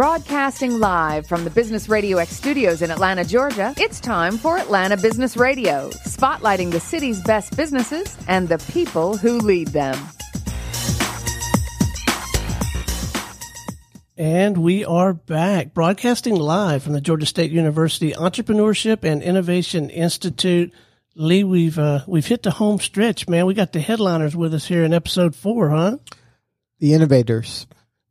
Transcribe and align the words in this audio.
Broadcasting 0.00 0.78
live 0.80 1.26
from 1.26 1.44
the 1.44 1.50
Business 1.50 1.86
Radio 1.86 2.16
X 2.16 2.30
studios 2.30 2.80
in 2.80 2.90
Atlanta, 2.90 3.22
Georgia, 3.22 3.74
it's 3.76 4.00
time 4.00 4.38
for 4.38 4.56
Atlanta 4.56 4.96
Business 4.96 5.36
Radio, 5.36 5.90
spotlighting 5.90 6.70
the 6.70 6.80
city's 6.80 7.22
best 7.24 7.54
businesses 7.54 8.16
and 8.26 8.48
the 8.48 8.56
people 8.72 9.18
who 9.18 9.36
lead 9.36 9.68
them. 9.68 9.98
And 14.16 14.56
we 14.56 14.86
are 14.86 15.12
back 15.12 15.74
broadcasting 15.74 16.34
live 16.34 16.82
from 16.82 16.94
the 16.94 17.02
Georgia 17.02 17.26
State 17.26 17.50
University 17.50 18.12
Entrepreneurship 18.12 19.04
and 19.04 19.22
Innovation 19.22 19.90
Institute. 19.90 20.72
Lee, 21.14 21.44
we've 21.44 21.78
uh, 21.78 22.04
we've 22.06 22.26
hit 22.26 22.42
the 22.42 22.52
home 22.52 22.80
stretch, 22.80 23.28
man. 23.28 23.44
We 23.44 23.52
got 23.52 23.74
the 23.74 23.80
headliners 23.80 24.34
with 24.34 24.54
us 24.54 24.64
here 24.64 24.82
in 24.82 24.94
episode 24.94 25.36
four, 25.36 25.68
huh? 25.68 25.98
The 26.78 26.94
innovators. 26.94 27.66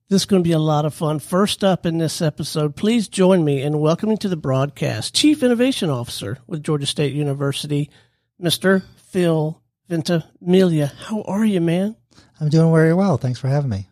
This 0.10 0.24
is 0.24 0.26
going 0.26 0.42
to 0.42 0.48
be 0.48 0.54
a 0.54 0.58
lot 0.58 0.86
of 0.86 0.96
fun. 0.96 1.20
First 1.20 1.64
up 1.64 1.86
in 1.86 2.00
this 2.00 2.20
episode, 2.20 2.76
please 2.76 3.08
join 3.08 3.46
me 3.46 3.62
in 3.62 3.80
welcoming 3.80 4.18
to 4.18 4.28
the 4.28 4.36
broadcast 4.36 5.14
Chief 5.14 5.44
Innovation 5.44 5.92
Officer 5.92 6.40
with 6.48 6.64
Georgia 6.64 6.88
State 6.88 7.14
University, 7.14 7.92
Mr. 8.42 8.82
Phil 8.96 9.62
Ventimiglia. 9.88 10.88
How 11.06 11.22
are 11.28 11.46
you, 11.46 11.62
man? 11.62 11.96
I'm 12.42 12.50
doing 12.50 12.74
very 12.74 12.92
well. 12.92 13.18
Thanks 13.18 13.38
for 13.38 13.50
having 13.50 13.70
me. 13.70 13.88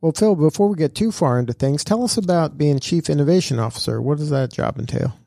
Well, 0.00 0.12
Phil, 0.12 0.36
before 0.36 0.68
we 0.68 0.76
get 0.76 0.94
too 0.94 1.10
far 1.10 1.40
into 1.40 1.54
things, 1.54 1.82
tell 1.82 2.04
us 2.04 2.16
about 2.16 2.56
being 2.56 2.78
Chief 2.78 3.10
Innovation 3.10 3.58
Officer. 3.58 4.00
What 4.00 4.18
does 4.18 4.30
that 4.30 4.52
job 4.52 4.78
entail? 4.78 5.18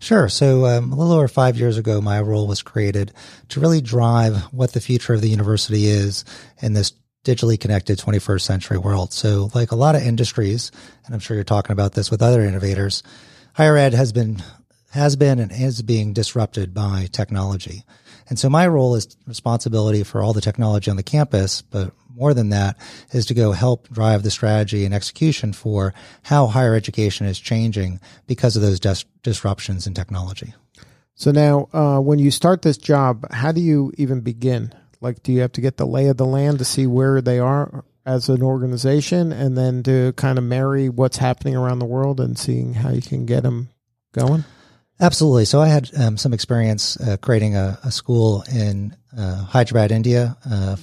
Sure. 0.00 0.28
So, 0.28 0.66
um, 0.66 0.90
a 0.90 0.96
little 0.96 1.12
over 1.12 1.28
five 1.28 1.56
years 1.56 1.78
ago, 1.78 2.00
my 2.00 2.20
role 2.20 2.48
was 2.48 2.62
created 2.62 3.12
to 3.50 3.60
really 3.60 3.80
drive 3.80 4.38
what 4.52 4.72
the 4.72 4.80
future 4.80 5.14
of 5.14 5.20
the 5.20 5.30
university 5.30 5.86
is 5.86 6.24
in 6.60 6.72
this 6.72 6.94
digitally 7.24 7.58
connected 7.58 7.98
21st 7.98 8.40
century 8.40 8.78
world. 8.78 9.12
So 9.12 9.50
like 9.54 9.72
a 9.72 9.76
lot 9.76 9.94
of 9.94 10.02
industries, 10.02 10.70
and 11.04 11.14
I'm 11.14 11.20
sure 11.20 11.36
you're 11.36 11.44
talking 11.44 11.72
about 11.72 11.92
this 11.92 12.10
with 12.10 12.22
other 12.22 12.42
innovators, 12.42 13.02
higher 13.54 13.76
ed 13.76 13.94
has 13.94 14.12
been, 14.12 14.42
has 14.90 15.16
been 15.16 15.38
and 15.38 15.52
is 15.52 15.82
being 15.82 16.12
disrupted 16.12 16.72
by 16.72 17.08
technology. 17.12 17.84
And 18.28 18.38
so 18.38 18.48
my 18.48 18.66
role 18.66 18.94
is 18.94 19.16
responsibility 19.26 20.02
for 20.04 20.22
all 20.22 20.32
the 20.32 20.40
technology 20.40 20.90
on 20.90 20.96
the 20.96 21.02
campus, 21.02 21.62
but 21.62 21.92
more 22.14 22.34
than 22.34 22.50
that 22.50 22.76
is 23.12 23.26
to 23.26 23.34
go 23.34 23.52
help 23.52 23.88
drive 23.88 24.22
the 24.22 24.30
strategy 24.30 24.84
and 24.84 24.92
execution 24.92 25.52
for 25.52 25.94
how 26.24 26.46
higher 26.46 26.74
education 26.74 27.26
is 27.26 27.38
changing 27.38 28.00
because 28.26 28.56
of 28.56 28.62
those 28.62 28.80
dis- 28.80 29.04
disruptions 29.22 29.86
in 29.86 29.94
technology. 29.94 30.54
So 31.14 31.30
now, 31.30 31.68
uh, 31.72 32.00
when 32.00 32.18
you 32.18 32.30
start 32.30 32.62
this 32.62 32.78
job, 32.78 33.26
how 33.32 33.52
do 33.52 33.60
you 33.60 33.92
even 33.96 34.20
begin? 34.20 34.72
Like, 35.00 35.22
do 35.22 35.32
you 35.32 35.40
have 35.40 35.52
to 35.52 35.60
get 35.60 35.76
the 35.76 35.86
lay 35.86 36.08
of 36.08 36.16
the 36.16 36.26
land 36.26 36.58
to 36.58 36.64
see 36.64 36.86
where 36.86 37.20
they 37.20 37.38
are 37.38 37.84
as 38.04 38.28
an 38.28 38.42
organization, 38.42 39.32
and 39.32 39.56
then 39.56 39.82
to 39.82 40.12
kind 40.14 40.38
of 40.38 40.44
marry 40.44 40.88
what's 40.88 41.18
happening 41.18 41.54
around 41.54 41.78
the 41.78 41.84
world 41.84 42.20
and 42.20 42.38
seeing 42.38 42.72
how 42.72 42.90
you 42.90 43.02
can 43.02 43.26
get 43.26 43.42
them 43.42 43.68
going? 44.12 44.44
Absolutely. 45.00 45.44
So 45.44 45.60
I 45.60 45.68
had 45.68 45.90
um, 45.96 46.16
some 46.16 46.32
experience 46.32 46.98
uh, 47.00 47.18
creating 47.18 47.54
a, 47.54 47.78
a, 47.84 47.92
school 47.92 48.44
in 48.52 48.96
uh, 49.16 49.44
Hyderabad, 49.44 49.92
India, 49.92 50.36
uh, 50.50 50.76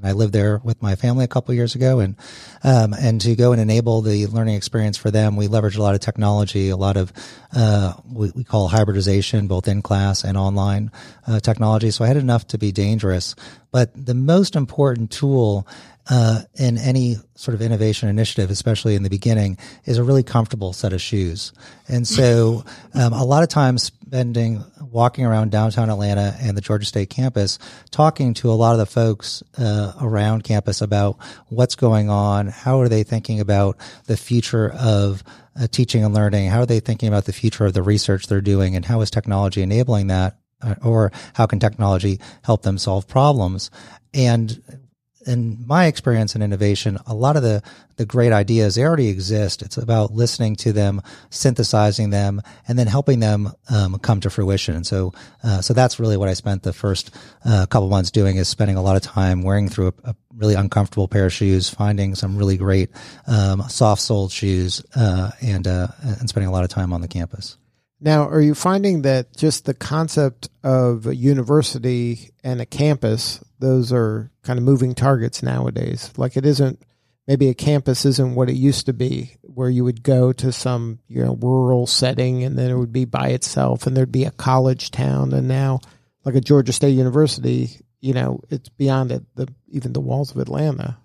and 0.00 0.08
I 0.08 0.12
lived 0.12 0.32
there 0.32 0.58
with 0.64 0.80
my 0.80 0.96
family 0.96 1.24
a 1.24 1.28
couple 1.28 1.54
years 1.54 1.74
ago, 1.74 2.00
and 2.00 2.16
um, 2.64 2.94
and 2.94 3.20
to 3.20 3.36
go 3.36 3.52
and 3.52 3.60
enable 3.60 4.00
the 4.00 4.26
learning 4.26 4.54
experience 4.54 4.96
for 4.96 5.10
them, 5.10 5.36
we 5.36 5.46
leverage 5.46 5.76
a 5.76 5.82
lot 5.82 5.94
of 5.94 6.00
technology, 6.00 6.70
a 6.70 6.76
lot 6.76 6.96
of 6.96 7.12
uh, 7.54 7.92
we, 8.10 8.30
we, 8.34 8.44
call 8.44 8.68
hybridization, 8.68 9.46
both 9.46 9.68
in 9.68 9.82
class 9.82 10.24
and 10.24 10.38
online 10.38 10.90
uh, 11.26 11.40
technology. 11.40 11.90
So 11.90 12.04
I 12.04 12.08
had 12.08 12.16
enough 12.16 12.46
to 12.48 12.58
be 12.58 12.72
dangerous, 12.72 13.34
but 13.70 13.90
the 13.94 14.14
most 14.14 14.56
important 14.56 15.10
tool 15.10 15.66
uh, 16.10 16.42
in 16.58 16.76
any 16.76 17.16
sort 17.36 17.54
of 17.54 17.62
innovation 17.62 18.08
initiative, 18.08 18.50
especially 18.50 18.96
in 18.96 19.04
the 19.04 19.08
beginning, 19.08 19.56
is 19.84 19.96
a 19.96 20.02
really 20.02 20.24
comfortable 20.24 20.72
set 20.72 20.92
of 20.92 21.00
shoes. 21.00 21.52
And 21.88 22.06
so, 22.06 22.64
um, 22.94 23.12
a 23.12 23.24
lot 23.24 23.44
of 23.44 23.48
times 23.48 23.84
spending 23.84 24.64
walking 24.90 25.24
around 25.24 25.52
downtown 25.52 25.88
Atlanta 25.88 26.36
and 26.40 26.56
the 26.56 26.60
Georgia 26.60 26.84
State 26.84 27.10
campus, 27.10 27.60
talking 27.92 28.34
to 28.34 28.50
a 28.50 28.54
lot 28.54 28.72
of 28.72 28.78
the 28.78 28.86
folks 28.86 29.44
uh, 29.56 29.92
around 30.00 30.42
campus 30.42 30.80
about 30.82 31.16
what's 31.46 31.76
going 31.76 32.10
on, 32.10 32.48
how 32.48 32.80
are 32.80 32.88
they 32.88 33.04
thinking 33.04 33.38
about 33.38 33.76
the 34.06 34.16
future 34.16 34.72
of 34.72 35.22
uh, 35.60 35.68
teaching 35.68 36.04
and 36.04 36.12
learning, 36.12 36.48
how 36.48 36.60
are 36.60 36.66
they 36.66 36.80
thinking 36.80 37.08
about 37.08 37.26
the 37.26 37.32
future 37.32 37.66
of 37.66 37.72
the 37.72 37.84
research 37.84 38.26
they're 38.26 38.40
doing, 38.40 38.74
and 38.74 38.84
how 38.84 39.00
is 39.00 39.12
technology 39.12 39.62
enabling 39.62 40.08
that, 40.08 40.38
uh, 40.60 40.74
or 40.82 41.12
how 41.34 41.46
can 41.46 41.60
technology 41.60 42.18
help 42.42 42.62
them 42.62 42.78
solve 42.78 43.06
problems? 43.06 43.70
And 44.12 44.60
in 45.26 45.64
my 45.66 45.86
experience 45.86 46.34
in 46.34 46.42
innovation, 46.42 46.98
a 47.06 47.14
lot 47.14 47.36
of 47.36 47.42
the, 47.42 47.62
the 47.96 48.06
great 48.06 48.32
ideas, 48.32 48.74
they 48.74 48.84
already 48.84 49.08
exist. 49.08 49.62
It's 49.62 49.76
about 49.76 50.12
listening 50.12 50.56
to 50.56 50.72
them, 50.72 51.02
synthesizing 51.30 52.10
them, 52.10 52.40
and 52.66 52.78
then 52.78 52.86
helping 52.86 53.20
them 53.20 53.52
um, 53.68 53.98
come 53.98 54.20
to 54.20 54.30
fruition. 54.30 54.74
And 54.74 54.86
so, 54.86 55.12
uh, 55.44 55.60
so 55.60 55.74
that's 55.74 56.00
really 56.00 56.16
what 56.16 56.28
I 56.28 56.34
spent 56.34 56.62
the 56.62 56.72
first 56.72 57.14
uh, 57.44 57.66
couple 57.66 57.88
months 57.88 58.10
doing 58.10 58.36
is 58.36 58.48
spending 58.48 58.76
a 58.76 58.82
lot 58.82 58.96
of 58.96 59.02
time 59.02 59.42
wearing 59.42 59.68
through 59.68 59.88
a, 60.04 60.10
a 60.10 60.16
really 60.36 60.54
uncomfortable 60.54 61.08
pair 61.08 61.26
of 61.26 61.32
shoes, 61.32 61.68
finding 61.68 62.14
some 62.14 62.36
really 62.36 62.56
great 62.56 62.90
um, 63.26 63.62
soft-soled 63.68 64.32
shoes, 64.32 64.82
uh, 64.96 65.30
and 65.42 65.66
uh, 65.66 65.88
and 66.02 66.28
spending 66.28 66.48
a 66.48 66.52
lot 66.52 66.64
of 66.64 66.70
time 66.70 66.92
on 66.92 67.02
the 67.02 67.08
campus. 67.08 67.58
Now, 68.00 68.26
are 68.28 68.40
you 68.40 68.54
finding 68.54 69.02
that 69.02 69.36
just 69.36 69.66
the 69.66 69.74
concept 69.74 70.48
of 70.64 71.06
a 71.06 71.14
university 71.14 72.30
and 72.42 72.60
a 72.60 72.66
campus, 72.66 73.44
those 73.60 73.92
are 73.92 74.30
kind 74.42 74.58
of 74.58 74.64
moving 74.64 74.94
targets 74.94 75.42
nowadays? 75.42 76.12
Like 76.16 76.36
it 76.36 76.44
isn't, 76.44 76.82
maybe 77.26 77.48
a 77.48 77.54
campus 77.54 78.04
isn't 78.04 78.34
what 78.34 78.50
it 78.50 78.56
used 78.56 78.86
to 78.86 78.92
be, 78.92 79.36
where 79.42 79.70
you 79.70 79.84
would 79.84 80.02
go 80.02 80.32
to 80.32 80.52
some, 80.52 80.98
you 81.08 81.24
know, 81.24 81.36
rural 81.40 81.86
setting 81.86 82.42
and 82.42 82.58
then 82.58 82.70
it 82.70 82.76
would 82.76 82.92
be 82.92 83.04
by 83.04 83.28
itself 83.28 83.86
and 83.86 83.96
there'd 83.96 84.12
be 84.12 84.24
a 84.24 84.30
college 84.32 84.90
town. 84.90 85.32
And 85.32 85.46
now, 85.46 85.80
like 86.24 86.34
a 86.34 86.40
Georgia 86.40 86.72
State 86.72 86.96
University, 86.96 87.80
you 88.00 88.14
know, 88.14 88.40
it's 88.50 88.68
beyond 88.68 89.12
it, 89.12 89.22
the, 89.36 89.48
even 89.68 89.92
the 89.92 90.00
walls 90.00 90.30
of 90.30 90.38
Atlanta. 90.38 90.98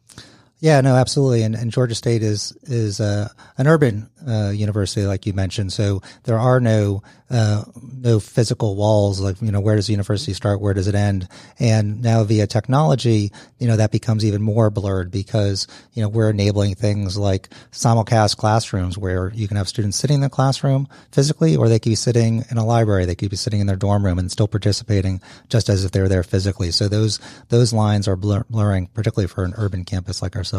Yeah, 0.65 0.81
no, 0.81 0.95
absolutely. 0.95 1.43
And, 1.43 1.53
and 1.53 1.71
Georgia 1.71 1.93
State 1.93 2.23
is 2.23 2.51
is 2.63 2.99
uh, 2.99 3.29
an 3.59 3.67
urban 3.67 4.09
uh, 4.27 4.49
university, 4.49 5.05
like 5.05 5.27
you 5.27 5.33
mentioned. 5.33 5.71
So 5.71 6.01
there 6.23 6.39
are 6.39 6.59
no 6.59 7.03
uh, 7.29 7.65
no 7.77 8.19
physical 8.19 8.75
walls. 8.75 9.19
Like 9.19 9.39
you 9.43 9.51
know, 9.51 9.59
where 9.59 9.75
does 9.75 9.85
the 9.85 9.93
university 9.93 10.33
start? 10.33 10.59
Where 10.59 10.73
does 10.73 10.87
it 10.87 10.95
end? 10.95 11.27
And 11.59 12.01
now 12.01 12.23
via 12.23 12.47
technology, 12.47 13.31
you 13.59 13.67
know, 13.67 13.77
that 13.77 13.91
becomes 13.91 14.25
even 14.25 14.41
more 14.41 14.71
blurred 14.71 15.11
because 15.11 15.67
you 15.93 16.01
know 16.01 16.09
we're 16.09 16.31
enabling 16.31 16.73
things 16.73 17.15
like 17.15 17.49
simulcast 17.71 18.37
classrooms, 18.37 18.97
where 18.97 19.31
you 19.35 19.47
can 19.47 19.57
have 19.57 19.67
students 19.67 19.97
sitting 19.97 20.15
in 20.15 20.21
the 20.21 20.29
classroom 20.31 20.87
physically, 21.11 21.55
or 21.55 21.69
they 21.69 21.77
could 21.77 21.91
be 21.91 21.95
sitting 21.95 22.43
in 22.49 22.57
a 22.57 22.65
library. 22.65 23.05
They 23.05 23.13
could 23.13 23.29
be 23.29 23.35
sitting 23.37 23.59
in 23.59 23.67
their 23.67 23.75
dorm 23.75 24.03
room 24.03 24.17
and 24.17 24.31
still 24.31 24.47
participating, 24.47 25.21
just 25.47 25.69
as 25.69 25.85
if 25.85 25.91
they 25.91 26.01
were 26.01 26.09
there 26.09 26.23
physically. 26.23 26.71
So 26.71 26.87
those 26.87 27.19
those 27.49 27.71
lines 27.71 28.07
are 28.07 28.15
blur- 28.15 28.45
blurring, 28.49 28.87
particularly 28.87 29.27
for 29.27 29.43
an 29.43 29.53
urban 29.57 29.85
campus 29.85 30.23
like 30.23 30.35
ourselves. 30.35 30.54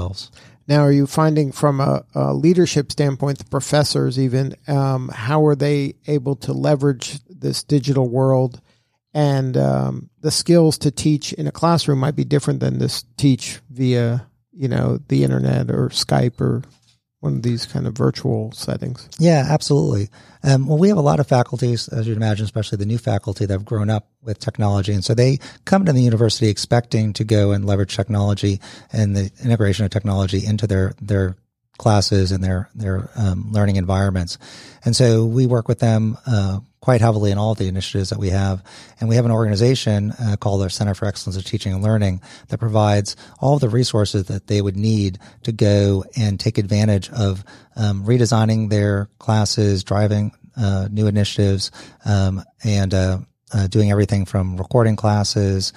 Now, 0.68 0.80
are 0.80 0.92
you 0.92 1.06
finding 1.06 1.52
from 1.52 1.80
a, 1.80 2.04
a 2.14 2.34
leadership 2.34 2.90
standpoint, 2.90 3.38
the 3.38 3.44
professors 3.44 4.18
even, 4.18 4.56
um, 4.66 5.08
how 5.08 5.46
are 5.46 5.54
they 5.54 5.94
able 6.06 6.36
to 6.36 6.52
leverage 6.52 7.20
this 7.28 7.62
digital 7.62 8.08
world? 8.08 8.60
And 9.14 9.56
um, 9.56 10.10
the 10.20 10.30
skills 10.30 10.76
to 10.78 10.90
teach 10.90 11.32
in 11.32 11.46
a 11.46 11.52
classroom 11.52 12.00
might 12.00 12.16
be 12.16 12.24
different 12.24 12.60
than 12.60 12.78
this 12.78 13.04
teach 13.16 13.60
via, 13.70 14.26
you 14.52 14.68
know, 14.68 14.98
the 15.08 15.22
internet 15.22 15.70
or 15.70 15.88
Skype 15.88 16.40
or 16.40 16.62
one 17.21 17.37
of 17.37 17.43
these 17.43 17.66
kind 17.66 17.87
of 17.87 17.94
virtual 17.94 18.53
settings. 18.53 19.09
Yeah, 19.19 19.47
absolutely. 19.49 20.10
Um, 20.43 20.66
well, 20.66 20.78
we 20.78 20.88
have 20.88 20.99
a 20.99 21.03
lot 21.03 21.19
of 21.19 21.27
faculties, 21.27 21.88
as 21.88 22.06
you'd 22.06 22.16
imagine, 22.16 22.44
especially 22.44 22.78
the 22.78 22.87
new 22.87 22.99
faculty 22.99 23.47
that 23.47 23.53
have 23.53 23.65
grown 23.65 23.91
up 23.91 24.09
with 24.22 24.38
technology. 24.38 24.93
And 24.93 25.04
so 25.04 25.15
they 25.15 25.38
come 25.65 25.84
to 25.87 25.93
the 25.93 26.03
university 26.03 26.49
expecting 26.49 27.12
to 27.15 27.25
go 27.25 27.53
and 27.53 27.65
leverage 27.65 27.97
technology 27.97 28.60
and 28.93 29.16
the 29.16 29.31
integration 29.43 29.84
of 29.84 29.91
technology 29.91 30.45
into 30.45 30.66
their, 30.66 30.95
their 31.01 31.36
classes 31.77 32.33
and 32.33 32.42
their 32.42 32.68
their 32.74 33.10
um, 33.16 33.53
learning 33.53 33.77
environments. 33.77 34.39
And 34.84 34.97
so 34.97 35.27
we 35.27 35.47
work 35.47 35.69
with 35.69 35.78
them 35.78 36.16
uh, 36.27 36.60
quite 36.86 37.00
heavily 37.00 37.33
in 37.33 37.36
all 37.36 37.50
of 37.50 37.59
the 37.59 37.66
initiatives 37.66 38.10
that 38.10 38.18
we 38.21 38.30
have. 38.30 38.62
And 39.00 39.09
we 39.09 39.16
have 39.16 39.24
an 39.24 39.33
organization 39.33 40.12
uh, 40.12 40.36
called 40.36 40.62
our 40.62 40.68
Center 40.68 40.94
for 40.94 41.06
Excellence 41.06 41.36
of 41.36 41.44
Teaching 41.44 41.74
and 41.74 41.83
Learning 41.83 42.21
that 42.47 42.59
provides 42.59 43.16
all 43.41 43.59
the 43.59 43.68
resources 43.68 44.27
that 44.27 44.47
they 44.47 44.62
would 44.62 44.77
need 44.77 45.18
to 45.42 45.50
go 45.50 46.04
and 46.16 46.38
take 46.38 46.59
advantage 46.59 47.10
of 47.10 47.42
um, 47.74 48.04
redesigning 48.04 48.71
their 48.71 49.09
classes, 49.18 49.83
driving 49.83 50.30
uh, 50.56 50.86
new 50.88 51.09
initiatives, 51.09 51.72
um, 52.04 52.44
and 52.62 52.94
uh, 52.94 53.18
uh, 53.53 53.66
doing 53.66 53.91
everything 53.91 54.24
from 54.24 54.56
recording 54.56 54.94
classes 54.94 55.72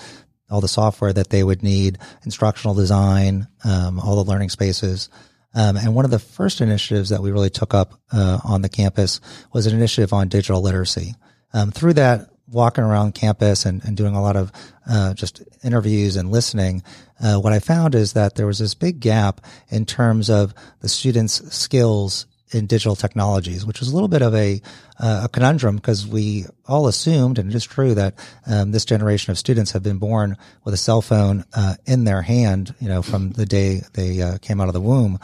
all 0.51 0.61
the 0.61 0.67
software 0.67 1.13
that 1.13 1.29
they 1.29 1.43
would 1.43 1.61
need, 1.61 1.99
instructional 2.25 2.73
design, 2.73 3.47
um, 3.63 3.99
all 3.99 4.15
the 4.15 4.29
learning 4.29 4.49
spaces. 4.49 5.09
Um, 5.53 5.77
and 5.77 5.95
one 5.95 6.05
of 6.05 6.11
the 6.11 6.19
first 6.19 6.61
initiatives 6.61 7.09
that 7.09 7.21
we 7.21 7.31
really 7.31 7.49
took 7.49 7.73
up 7.73 7.99
uh, 8.11 8.39
on 8.43 8.61
the 8.61 8.69
campus 8.69 9.19
was 9.51 9.65
an 9.65 9.75
initiative 9.75 10.13
on 10.13 10.27
digital 10.27 10.61
literacy. 10.61 11.15
Um, 11.53 11.71
through 11.71 11.93
that, 11.93 12.29
walking 12.51 12.83
around 12.83 13.13
campus 13.13 13.65
and, 13.65 13.83
and 13.85 13.95
doing 13.95 14.15
a 14.15 14.21
lot 14.21 14.35
of 14.35 14.51
uh, 14.89 15.13
just 15.13 15.41
interviews 15.63 16.15
and 16.15 16.31
listening, 16.31 16.83
uh, 17.19 17.37
what 17.37 17.53
I 17.53 17.59
found 17.59 17.95
is 17.95 18.13
that 18.13 18.35
there 18.35 18.47
was 18.47 18.59
this 18.59 18.73
big 18.73 18.99
gap 18.99 19.41
in 19.69 19.85
terms 19.85 20.29
of 20.29 20.53
the 20.81 20.89
students' 20.89 21.55
skills 21.55 22.25
in 22.51 22.65
digital 22.65 22.95
technologies, 22.95 23.65
which 23.65 23.79
was 23.79 23.89
a 23.89 23.93
little 23.93 24.07
bit 24.07 24.21
of 24.21 24.33
a, 24.33 24.61
uh, 24.99 25.21
a 25.25 25.29
conundrum 25.29 25.77
because 25.77 26.05
we 26.05 26.45
all 26.67 26.87
assumed, 26.87 27.39
and 27.39 27.49
it 27.49 27.55
is 27.55 27.65
true 27.65 27.95
that 27.95 28.13
um, 28.45 28.71
this 28.71 28.85
generation 28.85 29.31
of 29.31 29.37
students 29.37 29.71
have 29.71 29.83
been 29.83 29.97
born 29.97 30.37
with 30.63 30.73
a 30.73 30.77
cell 30.77 31.01
phone 31.01 31.45
uh, 31.53 31.75
in 31.85 32.03
their 32.03 32.21
hand, 32.21 32.75
you 32.79 32.87
know, 32.87 33.01
from 33.01 33.31
the 33.31 33.45
day 33.45 33.81
they 33.93 34.21
uh, 34.21 34.37
came 34.39 34.61
out 34.61 34.67
of 34.67 34.73
the 34.73 34.81
womb. 34.81 35.19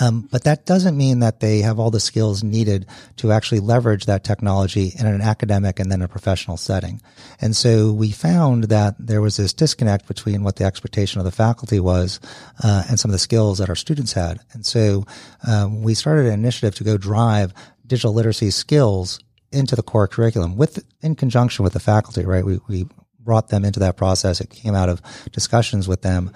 Um, 0.00 0.28
but 0.30 0.44
that 0.44 0.66
doesn't 0.66 0.96
mean 0.96 1.18
that 1.20 1.40
they 1.40 1.60
have 1.60 1.78
all 1.78 1.90
the 1.90 2.00
skills 2.00 2.42
needed 2.42 2.86
to 3.16 3.32
actually 3.32 3.60
leverage 3.60 4.06
that 4.06 4.24
technology 4.24 4.92
in 4.98 5.06
an 5.06 5.20
academic 5.20 5.78
and 5.78 5.90
then 5.90 6.00
a 6.00 6.08
professional 6.08 6.56
setting. 6.56 7.02
And 7.40 7.56
so 7.56 7.92
we 7.92 8.10
found 8.10 8.64
that 8.64 8.94
there 8.98 9.20
was 9.20 9.36
this 9.36 9.52
disconnect 9.52 10.06
between 10.06 10.42
what 10.42 10.56
the 10.56 10.64
expectation 10.64 11.18
of 11.18 11.24
the 11.24 11.32
faculty 11.32 11.80
was 11.80 12.20
uh, 12.62 12.84
and 12.88 12.98
some 12.98 13.10
of 13.10 13.12
the 13.12 13.18
skills 13.18 13.58
that 13.58 13.68
our 13.68 13.76
students 13.76 14.12
had. 14.12 14.40
And 14.52 14.64
so 14.64 15.06
um, 15.46 15.82
we 15.82 15.94
started 15.94 16.26
an 16.26 16.34
initiative 16.34 16.76
to 16.76 16.84
go 16.84 16.96
drive 16.96 17.52
digital 17.90 18.14
literacy 18.14 18.50
skills 18.50 19.20
into 19.52 19.76
the 19.76 19.82
core 19.82 20.08
curriculum 20.08 20.56
with 20.56 20.82
in 21.02 21.14
conjunction 21.14 21.62
with 21.62 21.74
the 21.74 21.80
faculty. 21.80 22.24
Right, 22.24 22.44
we 22.44 22.58
we 22.68 22.86
brought 23.18 23.48
them 23.48 23.66
into 23.66 23.80
that 23.80 23.98
process. 23.98 24.40
It 24.40 24.48
came 24.48 24.74
out 24.74 24.88
of 24.88 25.02
discussions 25.32 25.86
with 25.86 26.00
them, 26.00 26.32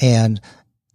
and 0.00 0.40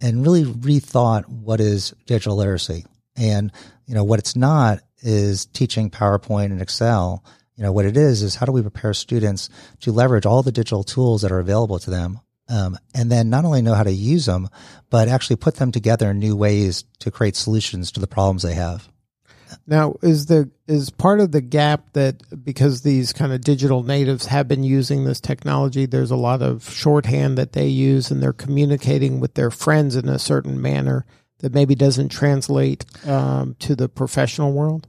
and 0.00 0.22
really 0.22 0.44
rethought 0.44 1.26
what 1.28 1.60
is 1.60 1.94
digital 2.06 2.36
literacy. 2.36 2.84
And, 3.16 3.52
you 3.86 3.94
know, 3.94 4.04
what 4.04 4.18
it's 4.18 4.36
not 4.36 4.80
is 4.98 5.46
teaching 5.46 5.90
PowerPoint 5.90 6.46
and 6.46 6.60
Excel. 6.60 7.24
You 7.56 7.62
know, 7.62 7.72
what 7.72 7.84
it 7.84 7.96
is, 7.96 8.22
is 8.22 8.34
how 8.34 8.46
do 8.46 8.52
we 8.52 8.62
prepare 8.62 8.92
students 8.94 9.48
to 9.80 9.92
leverage 9.92 10.26
all 10.26 10.42
the 10.42 10.52
digital 10.52 10.82
tools 10.82 11.22
that 11.22 11.32
are 11.32 11.38
available 11.38 11.78
to 11.78 11.90
them? 11.90 12.20
Um, 12.48 12.76
and 12.94 13.10
then 13.10 13.30
not 13.30 13.44
only 13.44 13.62
know 13.62 13.74
how 13.74 13.84
to 13.84 13.92
use 13.92 14.26
them, 14.26 14.48
but 14.90 15.08
actually 15.08 15.36
put 15.36 15.56
them 15.56 15.72
together 15.72 16.10
in 16.10 16.18
new 16.18 16.36
ways 16.36 16.84
to 16.98 17.10
create 17.10 17.36
solutions 17.36 17.92
to 17.92 18.00
the 18.00 18.06
problems 18.06 18.42
they 18.42 18.54
have. 18.54 18.88
Now, 19.66 19.94
is 20.02 20.26
the 20.26 20.50
is 20.66 20.90
part 20.90 21.20
of 21.20 21.32
the 21.32 21.40
gap 21.40 21.92
that 21.94 22.44
because 22.44 22.82
these 22.82 23.12
kind 23.12 23.32
of 23.32 23.40
digital 23.40 23.82
natives 23.82 24.26
have 24.26 24.46
been 24.46 24.62
using 24.62 25.04
this 25.04 25.20
technology, 25.20 25.86
there's 25.86 26.10
a 26.10 26.16
lot 26.16 26.42
of 26.42 26.68
shorthand 26.68 27.38
that 27.38 27.52
they 27.52 27.66
use, 27.66 28.10
and 28.10 28.22
they're 28.22 28.32
communicating 28.32 29.20
with 29.20 29.34
their 29.34 29.50
friends 29.50 29.96
in 29.96 30.08
a 30.08 30.18
certain 30.18 30.60
manner 30.60 31.06
that 31.38 31.54
maybe 31.54 31.74
doesn't 31.74 32.10
translate 32.10 32.84
um, 33.06 33.56
to 33.58 33.74
the 33.74 33.88
professional 33.88 34.52
world. 34.52 34.86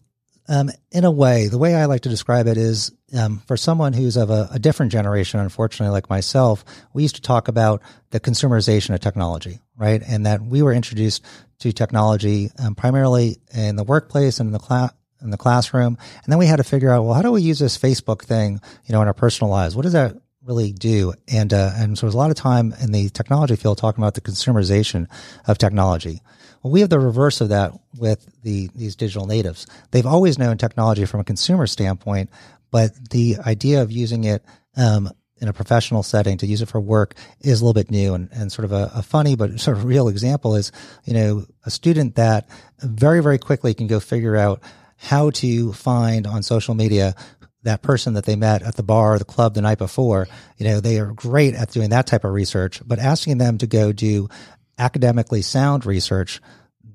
Um, 0.47 0.69
in 0.91 1.05
a 1.05 1.11
way, 1.11 1.47
the 1.47 1.57
way 1.57 1.75
I 1.75 1.85
like 1.85 2.01
to 2.01 2.09
describe 2.09 2.47
it 2.47 2.57
is 2.57 2.91
um, 3.15 3.39
for 3.47 3.57
someone 3.57 3.93
who's 3.93 4.17
of 4.17 4.29
a, 4.29 4.49
a, 4.51 4.59
different 4.59 4.91
generation, 4.91 5.39
unfortunately, 5.39 5.91
like 5.91 6.09
myself, 6.09 6.65
we 6.93 7.03
used 7.03 7.15
to 7.15 7.21
talk 7.21 7.47
about 7.47 7.81
the 8.11 8.19
consumerization 8.19 8.93
of 8.93 8.99
technology, 8.99 9.59
right? 9.77 10.01
And 10.07 10.25
that 10.25 10.41
we 10.41 10.61
were 10.61 10.73
introduced 10.73 11.23
to 11.59 11.71
technology 11.71 12.51
um, 12.59 12.75
primarily 12.75 13.37
in 13.53 13.75
the 13.75 13.83
workplace 13.83 14.39
and 14.39 14.47
in 14.47 14.53
the 14.53 14.59
class 14.59 14.91
in 15.21 15.31
the 15.31 15.37
classroom, 15.37 15.97
and 16.23 16.31
then 16.31 16.37
we 16.37 16.45
had 16.45 16.57
to 16.57 16.63
figure 16.63 16.91
out, 16.91 17.03
well, 17.03 17.13
how 17.13 17.21
do 17.21 17.31
we 17.31 17.41
use 17.41 17.57
this 17.57 17.77
Facebook 17.77 18.21
thing, 18.21 18.61
you 18.85 18.93
know, 18.93 19.01
in 19.01 19.07
our 19.07 19.13
personal 19.13 19.49
lives? 19.49 19.75
What 19.75 19.83
does 19.83 19.93
that 19.93 20.15
really 20.43 20.71
do? 20.71 21.13
And 21.27 21.53
uh, 21.53 21.71
and 21.75 21.97
so 21.97 22.05
there's 22.05 22.13
a 22.13 22.17
lot 22.17 22.29
of 22.29 22.35
time 22.35 22.73
in 22.81 22.91
the 22.91 23.09
technology 23.09 23.55
field 23.55 23.77
talking 23.77 24.03
about 24.03 24.13
the 24.13 24.21
consumerization 24.21 25.07
of 25.47 25.57
technology. 25.57 26.21
Well, 26.61 26.71
we 26.71 26.79
have 26.81 26.89
the 26.89 26.99
reverse 26.99 27.41
of 27.41 27.49
that 27.49 27.73
with 27.97 28.27
the 28.43 28.69
these 28.75 28.95
digital 28.95 29.25
natives. 29.25 29.67
They've 29.91 30.05
always 30.05 30.37
known 30.37 30.57
technology 30.57 31.05
from 31.05 31.19
a 31.19 31.23
consumer 31.23 31.67
standpoint, 31.67 32.29
but 32.71 32.91
the 33.09 33.37
idea 33.45 33.81
of 33.81 33.91
using 33.91 34.23
it 34.23 34.43
um, 34.75 35.09
in 35.37 35.47
a 35.47 35.53
professional 35.53 36.03
setting 36.03 36.37
to 36.37 36.47
use 36.47 36.61
it 36.61 36.67
for 36.67 36.79
work 36.79 37.15
is 37.41 37.61
a 37.61 37.65
little 37.65 37.73
bit 37.73 37.91
new 37.91 38.13
and, 38.13 38.29
and 38.31 38.51
sort 38.51 38.65
of 38.65 38.71
a, 38.71 38.91
a, 38.95 39.01
funny 39.01 39.35
but 39.35 39.59
sort 39.59 39.77
of 39.77 39.85
real 39.85 40.07
example 40.07 40.55
is 40.55 40.71
you 41.03 41.13
know 41.13 41.45
a 41.65 41.71
student 41.71 42.15
that 42.15 42.49
very 42.79 43.21
very 43.21 43.37
quickly 43.37 43.73
can 43.73 43.87
go 43.87 43.99
figure 43.99 44.35
out 44.35 44.61
how 44.97 45.29
to 45.29 45.73
find 45.73 46.25
on 46.25 46.41
social 46.41 46.73
media 46.73 47.15
that 47.63 47.81
person 47.81 48.13
that 48.13 48.25
they 48.25 48.35
met 48.35 48.61
at 48.61 48.75
the 48.75 48.83
bar 48.83 49.15
or 49.15 49.19
the 49.19 49.25
club 49.25 49.55
the 49.55 49.61
night 49.61 49.79
before. 49.79 50.27
You 50.57 50.67
know 50.67 50.79
they 50.79 50.99
are 50.99 51.11
great 51.11 51.55
at 51.55 51.71
doing 51.71 51.89
that 51.89 52.07
type 52.07 52.23
of 52.23 52.31
research 52.31 52.81
but 52.85 52.99
asking 52.99 53.39
them 53.39 53.57
to 53.57 53.67
go 53.67 53.91
do 53.91 54.29
academically 54.77 55.41
sound 55.41 55.85
research 55.85 56.41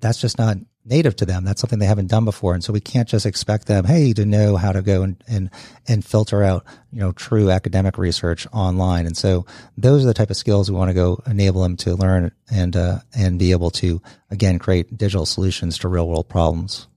that's 0.00 0.20
just 0.20 0.38
not 0.38 0.56
native 0.85 1.15
to 1.17 1.27
them. 1.27 1.44
That's 1.44 1.61
something 1.61 1.79
they 1.79 1.87
haven't 1.87 2.11
done 2.11 2.25
before. 2.25 2.55
And 2.55 2.65
so 2.65 2.73
we 2.73 2.81
can't 2.81 3.09
just 3.09 3.27
expect 3.27 3.67
them, 3.67 3.85
hey, 3.85 4.12
to 4.15 4.25
know 4.25 4.56
how 4.56 4.73
to 4.73 4.82
go 4.82 5.03
and, 5.03 5.23
and, 5.29 5.50
and 5.87 6.05
filter 6.05 6.43
out, 6.43 6.65
you 6.91 7.00
know, 7.00 7.12
true 7.12 7.50
academic 7.50 7.99
research 7.99 8.47
online. 8.53 9.06
And 9.06 9.17
so 9.17 9.44
those 9.77 10.03
are 10.03 10.06
the 10.06 10.15
type 10.15 10.31
of 10.31 10.37
skills 10.37 10.71
we 10.71 10.77
want 10.77 10.88
to 10.88 10.94
go 10.94 11.23
enable 11.27 11.62
them 11.62 11.77
to 11.79 11.94
learn 11.94 12.32
and, 12.50 12.77
uh, 12.77 13.00
and 13.15 13.38
be 13.38 13.53
able 13.53 13.71
to, 13.73 14.00
again, 14.31 14.59
create 14.59 14.97
digital 14.97 15.27
solutions 15.27 15.79
to 15.79 15.88
real 15.88 16.09
world 16.09 16.29
problems. 16.29 16.88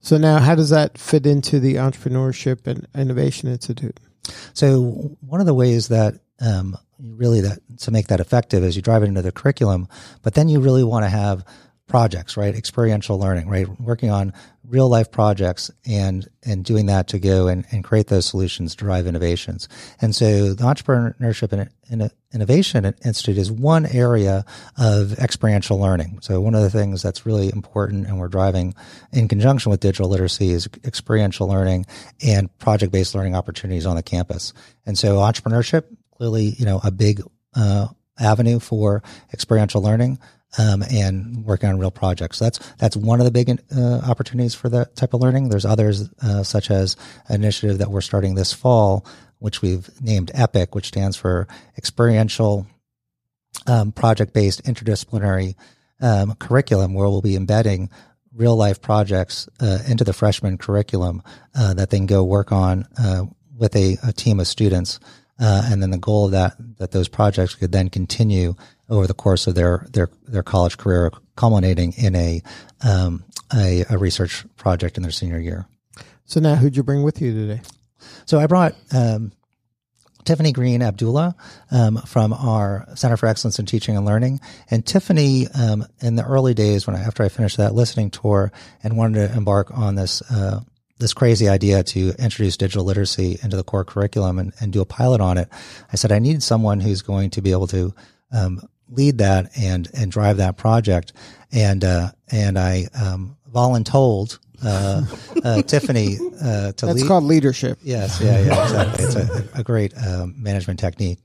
So 0.00 0.18
now 0.18 0.38
how 0.38 0.54
does 0.54 0.70
that 0.70 0.98
fit 0.98 1.26
into 1.26 1.60
the 1.60 1.76
Entrepreneurship 1.76 2.66
and 2.66 2.86
Innovation 2.94 3.48
Institute? 3.48 4.00
So 4.52 5.16
one 5.20 5.40
of 5.40 5.46
the 5.46 5.54
ways 5.54 5.88
that, 5.88 6.14
um, 6.40 6.76
really 7.02 7.40
that 7.40 7.58
to 7.78 7.90
make 7.90 8.08
that 8.08 8.20
effective 8.20 8.62
is 8.62 8.76
you 8.76 8.82
drive 8.82 9.02
it 9.02 9.06
into 9.06 9.22
the 9.22 9.32
curriculum, 9.32 9.88
but 10.22 10.34
then 10.34 10.48
you 10.48 10.60
really 10.60 10.84
want 10.84 11.04
to 11.04 11.08
have 11.08 11.44
projects, 11.90 12.36
right? 12.36 12.54
Experiential 12.54 13.18
learning, 13.18 13.48
right? 13.48 13.68
Working 13.80 14.10
on 14.10 14.32
real 14.64 14.88
life 14.88 15.10
projects 15.10 15.70
and, 15.84 16.28
and 16.44 16.64
doing 16.64 16.86
that 16.86 17.08
to 17.08 17.18
go 17.18 17.48
and, 17.48 17.66
and 17.72 17.82
create 17.82 18.06
those 18.06 18.24
solutions, 18.24 18.76
drive 18.76 19.08
innovations. 19.08 19.68
And 20.00 20.14
so 20.14 20.54
the 20.54 20.62
Entrepreneurship 20.62 21.68
and 21.90 22.10
Innovation 22.32 22.84
Institute 23.04 23.36
is 23.36 23.50
one 23.50 23.86
area 23.86 24.44
of 24.78 25.18
experiential 25.18 25.78
learning. 25.80 26.20
So 26.22 26.40
one 26.40 26.54
of 26.54 26.62
the 26.62 26.70
things 26.70 27.02
that's 27.02 27.26
really 27.26 27.50
important 27.52 28.06
and 28.06 28.20
we're 28.20 28.28
driving 28.28 28.74
in 29.12 29.26
conjunction 29.26 29.70
with 29.70 29.80
digital 29.80 30.08
literacy 30.08 30.50
is 30.50 30.68
experiential 30.84 31.48
learning 31.48 31.86
and 32.24 32.56
project 32.58 32.92
based 32.92 33.16
learning 33.16 33.34
opportunities 33.34 33.84
on 33.84 33.96
the 33.96 34.02
campus. 34.04 34.52
And 34.86 34.96
so 34.96 35.16
entrepreneurship, 35.16 35.84
clearly, 36.16 36.54
you 36.56 36.64
know, 36.64 36.80
a 36.84 36.92
big, 36.92 37.20
uh, 37.56 37.88
avenue 38.20 38.58
for 38.58 39.02
experiential 39.32 39.82
learning 39.82 40.18
um, 40.58 40.82
and 40.82 41.44
working 41.44 41.68
on 41.68 41.78
real 41.78 41.90
projects. 41.90 42.38
So 42.38 42.46
that's 42.46 42.58
that's 42.74 42.96
one 42.96 43.20
of 43.20 43.24
the 43.24 43.30
big 43.30 43.50
uh, 43.76 44.00
opportunities 44.06 44.54
for 44.54 44.68
that 44.68 44.96
type 44.96 45.14
of 45.14 45.20
learning. 45.20 45.48
There's 45.48 45.64
others 45.64 46.10
uh, 46.22 46.42
such 46.42 46.70
as 46.70 46.96
an 47.28 47.36
initiative 47.36 47.78
that 47.78 47.90
we're 47.90 48.00
starting 48.00 48.34
this 48.34 48.52
fall, 48.52 49.06
which 49.38 49.62
we've 49.62 49.88
named 50.00 50.30
EPIC, 50.34 50.74
which 50.74 50.88
stands 50.88 51.16
for 51.16 51.46
Experiential 51.76 52.66
um, 53.66 53.92
Project 53.92 54.32
Based 54.32 54.64
Interdisciplinary 54.64 55.54
um, 56.00 56.34
Curriculum, 56.34 56.94
where 56.94 57.08
we'll 57.08 57.22
be 57.22 57.36
embedding 57.36 57.90
real 58.34 58.56
life 58.56 58.80
projects 58.80 59.48
uh, 59.60 59.78
into 59.88 60.04
the 60.04 60.12
freshman 60.12 60.56
curriculum 60.56 61.22
uh, 61.54 61.74
that 61.74 61.90
they 61.90 61.98
can 61.98 62.06
go 62.06 62.24
work 62.24 62.52
on 62.52 62.86
uh, 62.98 63.24
with 63.56 63.74
a, 63.74 63.98
a, 64.04 64.12
team 64.12 64.40
of 64.40 64.46
students. 64.46 65.00
Uh, 65.40 65.62
and 65.70 65.82
then 65.82 65.90
the 65.90 65.98
goal 65.98 66.26
of 66.26 66.32
that 66.32 66.54
that 66.78 66.90
those 66.90 67.08
projects 67.08 67.54
could 67.54 67.72
then 67.72 67.88
continue 67.88 68.54
over 68.88 69.06
the 69.06 69.14
course 69.14 69.46
of 69.46 69.54
their 69.54 69.86
their 69.92 70.10
their 70.26 70.42
college 70.42 70.76
career, 70.76 71.10
culminating 71.36 71.94
in 71.96 72.14
a 72.14 72.42
um, 72.82 73.24
a, 73.54 73.84
a, 73.90 73.98
research 73.98 74.44
project 74.56 74.96
in 74.96 75.02
their 75.02 75.12
senior 75.12 75.38
year. 75.38 75.66
So 76.24 76.40
now, 76.40 76.54
who'd 76.54 76.76
you 76.76 76.82
bring 76.82 77.02
with 77.02 77.20
you 77.20 77.32
today? 77.32 77.62
So 78.24 78.38
I 78.38 78.46
brought 78.46 78.74
um, 78.92 79.32
Tiffany 80.24 80.52
Green 80.52 80.82
Abdullah 80.82 81.34
um, 81.70 81.96
from 82.02 82.32
our 82.32 82.86
Center 82.94 83.16
for 83.16 83.26
Excellence 83.26 83.58
in 83.58 83.66
Teaching 83.66 83.96
and 83.96 84.06
Learning. 84.06 84.40
And 84.70 84.84
Tiffany, 84.86 85.48
um, 85.48 85.86
in 86.00 86.16
the 86.16 86.24
early 86.24 86.54
days, 86.54 86.86
when 86.86 86.96
I, 86.96 87.00
after 87.00 87.22
I 87.22 87.28
finished 87.28 87.56
that 87.56 87.74
listening 87.74 88.10
tour 88.10 88.52
and 88.82 88.96
wanted 88.96 89.28
to 89.28 89.36
embark 89.36 89.76
on 89.76 89.94
this 89.94 90.22
uh, 90.30 90.60
this 91.00 91.14
crazy 91.14 91.48
idea 91.48 91.82
to 91.82 92.12
introduce 92.18 92.56
digital 92.56 92.84
literacy 92.84 93.38
into 93.42 93.56
the 93.56 93.64
core 93.64 93.84
curriculum 93.84 94.38
and, 94.38 94.52
and, 94.60 94.72
do 94.72 94.80
a 94.80 94.84
pilot 94.84 95.20
on 95.20 95.38
it, 95.38 95.48
I 95.92 95.96
said 95.96 96.12
I 96.12 96.18
need 96.18 96.42
someone 96.42 96.78
who's 96.80 97.02
going 97.02 97.30
to 97.30 97.42
be 97.42 97.50
able 97.50 97.66
to 97.68 97.94
um, 98.30 98.60
lead 98.88 99.18
that 99.18 99.50
and 99.58 99.88
and 99.94 100.12
drive 100.12 100.36
that 100.36 100.56
project. 100.56 101.12
And 101.50 101.82
uh, 101.84 102.12
and 102.30 102.58
I 102.58 102.86
um, 102.94 103.36
voluntold 103.52 104.38
uh, 104.62 105.02
uh, 105.42 105.62
Tiffany 105.66 106.18
uh, 106.40 106.72
to 106.72 106.86
That's 106.86 107.00
lead. 107.00 107.08
called 107.08 107.24
leadership. 107.24 107.78
Yes, 107.82 108.20
yeah, 108.20 108.40
yeah, 108.40 108.62
exactly. 108.62 109.04
it's 109.04 109.16
a, 109.16 109.60
a 109.60 109.64
great 109.64 109.96
um, 109.96 110.34
management 110.36 110.78
technique. 110.78 111.18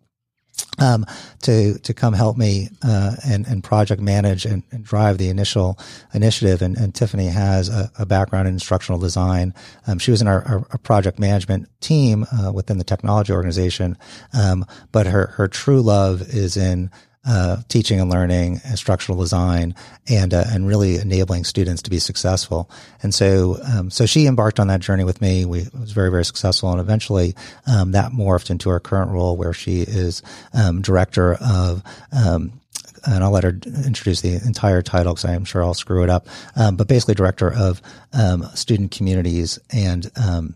Um, 0.78 1.06
to 1.44 1.78
to 1.80 1.94
come 1.94 2.14
help 2.14 2.36
me 2.36 2.68
uh, 2.84 3.16
and 3.26 3.48
and 3.48 3.64
project 3.64 4.02
manage 4.02 4.46
and, 4.46 4.64
and, 4.72 4.84
drive 4.84 5.18
the 5.18 5.30
initial 5.30 5.80
initiative. 6.14 6.62
And, 6.62 6.76
and 6.76 6.94
Tiffany 6.94 7.28
has 7.28 7.70
a, 7.70 7.90
a, 7.98 8.06
background 8.06 8.50
in 8.50 8.56
instructional 8.56 9.00
design. 9.00 9.54
Um, 9.88 10.00
she 10.00 10.12
was 10.12 10.22
in 10.22 10.28
our, 10.28 10.44
our, 10.44 10.68
our 10.72 10.78
project 10.80 11.18
management 11.18 11.70
team 11.80 12.26
uh, 12.32 12.52
within 12.52 12.78
the 12.78 12.84
technology 12.84 13.32
organization, 13.32 13.98
um, 14.34 14.66
but 14.92 15.08
her 15.08 15.28
her 15.38 15.48
true 15.48 15.82
love 15.82 16.22
is 16.22 16.58
in 16.58 16.92
uh, 17.26 17.58
teaching 17.68 18.00
and 18.00 18.10
learning, 18.10 18.62
and 18.66 18.78
structural 18.78 19.18
design, 19.18 19.76
and 20.08 20.34
uh, 20.34 20.44
and 20.48 20.68
really 20.68 20.98
enabling 20.98 21.44
students 21.44 21.82
to 21.84 21.90
be 21.90 22.00
successful. 22.00 22.70
And 23.02 23.14
so, 23.14 23.58
um, 23.64 23.90
so 23.90 24.06
she 24.06 24.28
embarked 24.28 24.60
on 24.60 24.68
that 24.68 24.82
journey 24.82 25.04
with 25.04 25.22
me. 25.22 25.46
We 25.46 25.66
was 25.80 25.92
very 25.92 26.12
very 26.12 26.26
successful, 26.26 26.72
and 26.72 26.80
eventually 26.80 27.36
um, 27.68 27.92
that 27.92 28.12
morphed 28.12 28.50
into 28.50 28.70
her 28.70 28.80
current 28.80 29.12
role, 29.12 29.38
where 29.38 29.54
she 29.54 29.82
is 29.82 30.22
um, 30.54 30.82
director 30.82 31.36
of. 31.36 31.84
Um, 32.12 32.62
and 33.08 33.24
I'll 33.24 33.32
let 33.32 33.44
her 33.44 33.60
introduce 33.86 34.22
the 34.22 34.42
entire 34.46 34.82
title 34.82 35.14
because 35.14 35.26
I'm 35.26 35.46
sure 35.46 35.64
I'll 35.64 35.76
screw 35.76 36.02
it 36.02 36.10
up. 36.10 36.28
Um, 36.56 36.76
but 36.76 36.88
basically, 36.88 37.14
director 37.14 37.54
of 37.54 37.80
um, 38.14 38.44
student 38.56 38.90
communities 38.90 39.60
and 39.72 40.10
um, 40.16 40.56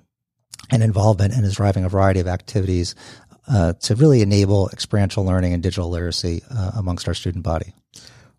and 0.72 0.84
involvement, 0.84 1.34
and 1.34 1.46
is 1.46 1.56
driving 1.56 1.84
a 1.84 1.90
variety 1.90 2.20
of 2.20 2.28
activities 2.28 2.96
uh, 3.50 3.74
to 3.74 3.96
really 3.96 4.22
enable 4.22 4.70
experiential 4.70 5.25
learning 5.25 5.53
and 5.53 5.63
digital 5.63 5.89
literacy 5.89 6.44
uh, 6.51 6.72
amongst 6.75 7.08
our 7.08 7.13
student 7.13 7.44
body. 7.44 7.74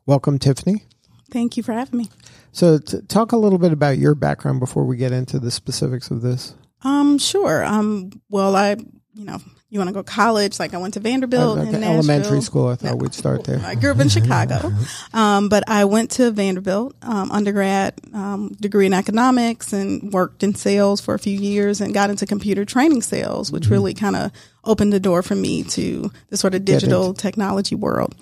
Welcome, 0.07 0.39
Tiffany. 0.39 0.85
Thank 1.31 1.57
you 1.57 1.63
for 1.63 1.73
having 1.73 1.99
me. 1.99 2.09
So, 2.53 2.79
t- 2.79 3.01
talk 3.09 3.33
a 3.33 3.37
little 3.37 3.59
bit 3.59 3.73
about 3.73 3.99
your 3.99 4.15
background 4.15 4.61
before 4.61 4.85
we 4.85 4.97
get 4.97 5.13
into 5.13 5.39
the 5.39 5.51
specifics 5.51 6.11
of 6.11 6.23
this. 6.23 6.55
Um, 6.83 7.19
sure. 7.19 7.65
Um, 7.65 8.11
well, 8.29 8.57
I, 8.57 8.77
you 9.15 9.25
know, 9.25 9.39
you 9.71 9.79
want 9.79 9.89
to 9.89 9.95
go 9.95 10.03
college? 10.03 10.59
Like 10.59 10.75
I 10.75 10.79
went 10.79 10.95
to 10.95 11.01
Vanderbilt 11.01 11.59
in 11.59 11.83
elementary 11.83 12.41
school. 12.43 12.69
I 12.69 12.75
thought 12.75 12.99
we'd 12.99 13.15
start 13.15 13.45
there. 13.45 13.61
I 13.65 13.77
grew 13.77 13.93
up 13.93 14.01
in 14.01 14.09
Chicago, 14.11 14.73
um, 15.15 15.49
but 15.49 15.69
I 15.69 15.85
went 15.85 16.11
to 16.13 16.31
Vanderbilt 16.33 16.97
um, 17.03 17.31
undergrad 17.31 17.95
um, 18.13 18.57
degree 18.61 18.87
in 18.87 18.93
economics 18.93 19.73
and 19.73 20.13
worked 20.13 20.43
in 20.43 20.55
sales 20.55 21.01
for 21.01 21.15
a 21.15 21.19
few 21.19 21.39
years 21.39 21.81
and 21.81 21.95
got 21.95 22.11
into 22.11 22.27
computer 22.27 22.65
training 22.65 23.03
sales, 23.03 23.53
which 23.53 23.69
really 23.69 23.95
kind 23.95 24.17
of 24.17 24.33
opened 24.65 24.93
the 24.93 25.01
door 25.01 25.23
for 25.23 25.37
me 25.37 25.63
to 25.63 26.11
the 26.29 26.37
sort 26.37 26.55
of 26.55 26.65
digital 26.65 27.15
technology 27.15 27.77
world. 27.77 28.15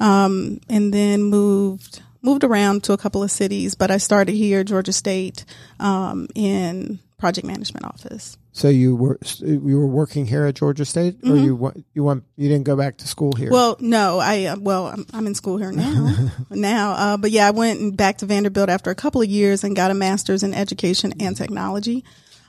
Um, 0.00 0.60
and 0.68 0.92
then 0.92 1.22
moved 1.22 2.02
moved 2.22 2.42
around 2.42 2.82
to 2.84 2.94
a 2.94 2.96
couple 2.96 3.22
of 3.22 3.30
cities, 3.30 3.74
but 3.74 3.90
I 3.90 3.98
started 3.98 4.32
here, 4.32 4.64
Georgia 4.64 4.94
State, 4.94 5.44
um, 5.78 6.26
in 6.34 6.98
project 7.18 7.46
management 7.46 7.84
office. 7.84 8.38
So 8.56 8.68
you 8.68 8.94
were 8.94 9.18
you 9.40 9.78
were 9.80 9.86
working 9.88 10.26
here 10.26 10.44
at 10.46 10.54
Georgia 10.54 10.84
State, 10.84 11.16
or 11.24 11.36
you 11.36 11.56
wa- 11.56 11.72
you 11.92 12.04
want 12.04 12.22
you 12.36 12.48
didn't 12.48 12.62
go 12.62 12.76
back 12.76 12.98
to 12.98 13.08
school 13.08 13.32
here? 13.32 13.46
Mm-hmm. 13.46 13.52
Well, 13.52 13.76
no, 13.80 14.20
I 14.20 14.44
uh, 14.44 14.56
well, 14.60 14.86
I'm, 14.86 15.04
I'm 15.12 15.26
in 15.26 15.34
school 15.34 15.56
here 15.56 15.72
now, 15.72 16.14
now. 16.50 16.92
Uh, 16.92 17.16
but 17.16 17.32
yeah, 17.32 17.48
I 17.48 17.50
went 17.50 17.96
back 17.96 18.18
to 18.18 18.26
Vanderbilt 18.26 18.68
after 18.68 18.92
a 18.92 18.94
couple 18.94 19.20
of 19.20 19.28
years 19.28 19.64
and 19.64 19.74
got 19.74 19.90
a 19.90 19.94
master's 19.94 20.44
in 20.44 20.54
education 20.54 21.14
and 21.18 21.36
technology. 21.36 22.04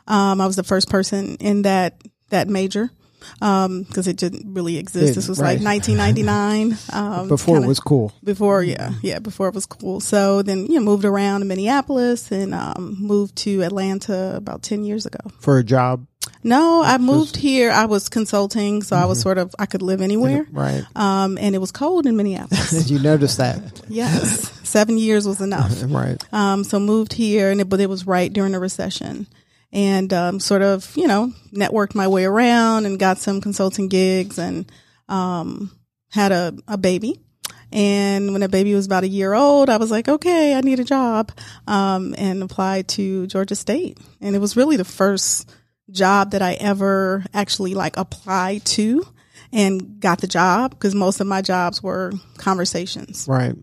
Um, 0.07 0.39
I 0.41 0.45
was 0.45 0.55
the 0.55 0.63
first 0.63 0.89
person 0.91 1.38
in 1.38 1.63
that 1.63 2.00
that 2.29 2.47
major 2.47 2.91
because 3.39 4.08
it 4.08 4.17
didn't 4.17 4.53
really 4.53 4.77
exist. 4.77 5.05
Didn't, 5.05 5.15
this 5.15 5.27
was 5.27 5.39
right. 5.39 5.60
like 5.60 5.65
1999. 5.65 6.77
Um, 6.96 7.27
before 7.27 7.55
kinda- 7.55 7.65
it 7.65 7.70
was 7.70 7.79
cool. 7.79 8.13
before 8.24 8.63
yeah 8.63 8.91
yeah 9.01 9.20
before 9.20 9.48
it 9.50 9.53
was 9.55 9.65
cool 9.65 10.00
so 10.00 10.41
then 10.41 10.65
you 10.67 10.75
know 10.75 10.82
moved 10.82 11.03
around 11.03 11.41
to 11.41 11.46
minneapolis 11.46 12.32
and 12.32 12.53
um, 12.53 12.96
moved 13.00 13.36
to 13.38 13.62
atlanta 13.63 14.34
about 14.36 14.62
10 14.63 14.84
years 14.86 15.05
ago 15.05 15.20
for 15.39 15.58
a 15.58 15.63
job, 15.63 16.05
no 16.44 16.82
i 16.84 16.98
moved 16.98 17.36
here 17.36 17.72
i 17.72 17.86
was 17.86 18.08
consulting 18.08 18.82
so 18.84 18.96
i 18.96 19.05
was 19.05 19.20
sort 19.20 19.38
of 19.38 19.53
i 19.60 19.65
could 19.65 19.82
live 19.82 20.01
anywhere 20.01 20.48
right? 20.51 20.84
um, 20.96 21.38
and 21.38 21.53
it 21.55 21.60
was 21.60 21.72
cold 21.72 22.05
in 22.05 22.15
minneapolis 22.15 22.72
Did 22.84 22.89
you 22.89 23.00
notice 23.00 23.36
that? 23.38 23.60
yes 23.89 24.51
seven 24.63 24.98
years 24.98 25.27
was 25.27 25.41
enough 25.41 25.74
Right. 25.86 26.17
um, 26.34 26.63
so 26.63 26.79
moved 26.79 27.13
here 27.13 27.51
and 27.51 27.60
it, 27.62 27.70
but 27.70 27.79
it 27.79 27.89
was 27.89 28.08
right 28.08 28.32
during 28.32 28.51
the 28.53 28.60
recession 28.60 29.27
and 29.75 30.13
um, 30.13 30.39
sort 30.39 30.62
of 30.62 30.96
you 30.96 31.05
know 31.05 31.32
networked 31.53 31.94
my 31.94 32.08
way 32.08 32.25
around 32.25 32.86
and 32.86 32.98
got 32.98 33.20
some 33.20 33.41
consulting 33.41 33.89
gigs 33.89 34.39
and 34.39 34.72
um, 35.08 35.70
had 36.12 36.32
a, 36.32 36.55
a 36.67 36.77
baby. 36.77 37.22
And 37.72 38.32
when 38.32 38.41
the 38.41 38.48
baby 38.48 38.74
was 38.74 38.86
about 38.86 39.03
a 39.03 39.08
year 39.08 39.34
old 39.34 39.70
i 39.70 39.77
was 39.77 39.91
like 39.91 40.08
okay 40.08 40.55
i 40.55 40.62
need 40.62 40.79
a 40.79 40.86
job 40.86 41.32
um, 41.67 42.15
and 42.17 42.41
applied 42.41 42.88
to 42.89 43.27
georgia 43.27 43.55
state. 43.55 44.00
And 44.22 44.36
it 44.36 44.39
was 44.39 44.55
really 44.55 44.77
the 44.77 44.86
first 44.86 45.51
job 45.91 46.32
that 46.32 46.41
i 46.41 46.53
ever 46.53 47.25
actually 47.34 47.75
like 47.75 47.98
applied 47.98 48.63
to 48.65 49.05
and 49.51 50.00
got 50.00 50.22
the 50.22 50.27
job 50.27 50.72
because 50.72 50.96
most 50.96 51.20
of 51.20 51.27
my 51.27 51.41
jobs 51.41 51.84
were 51.84 52.13
conversations. 52.38 53.27
Right. 53.27 53.55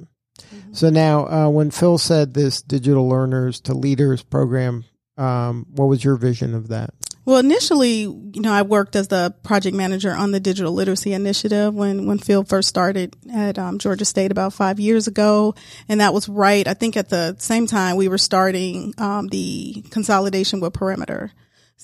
So 0.73 0.89
now, 0.91 1.27
uh, 1.27 1.49
when 1.51 1.71
Phil 1.71 1.99
said 1.99 2.33
this 2.33 2.63
digital 2.63 3.09
learners 3.09 3.61
to 3.63 3.75
leaders 3.75 4.23
program, 4.23 4.85
um, 5.17 5.67
what 5.71 5.87
was 5.87 6.05
your 6.05 6.17
vision 6.17 6.55
of 6.55 6.69
that? 6.69 6.95
Well, 7.25 7.39
initially, 7.39 8.01
you 8.01 8.41
know, 8.41 8.53
I 8.53 8.63
worked 8.63 8.97
as 8.97 9.07
the 9.07 9.33
project 9.45 9.77
manager 9.77 10.11
on 10.11 10.33
the 10.33 10.41
digital 10.41 10.73
literacy 10.73 11.13
initiative 11.13 11.73
when, 11.73 12.07
when 12.07 12.19
Phil 12.19 12.43
first 12.43 12.69
started 12.69 13.15
at 13.33 13.59
um, 13.59 13.79
Georgia 13.79 14.05
State 14.05 14.33
about 14.33 14.53
five 14.53 14.81
years 14.81 15.07
ago. 15.07 15.55
And 15.89 16.01
that 16.01 16.13
was 16.13 16.29
right. 16.29 16.67
I 16.67 16.75
think 16.75 16.97
at 16.97 17.11
the 17.11 17.37
same 17.39 17.69
time 17.69 17.95
we 17.95 18.09
were 18.09 18.19
starting 18.19 18.93
um, 18.99 19.29
the 19.29 19.85
consolidation 19.91 20.59
with 20.59 20.73
Perimeter. 20.73 21.33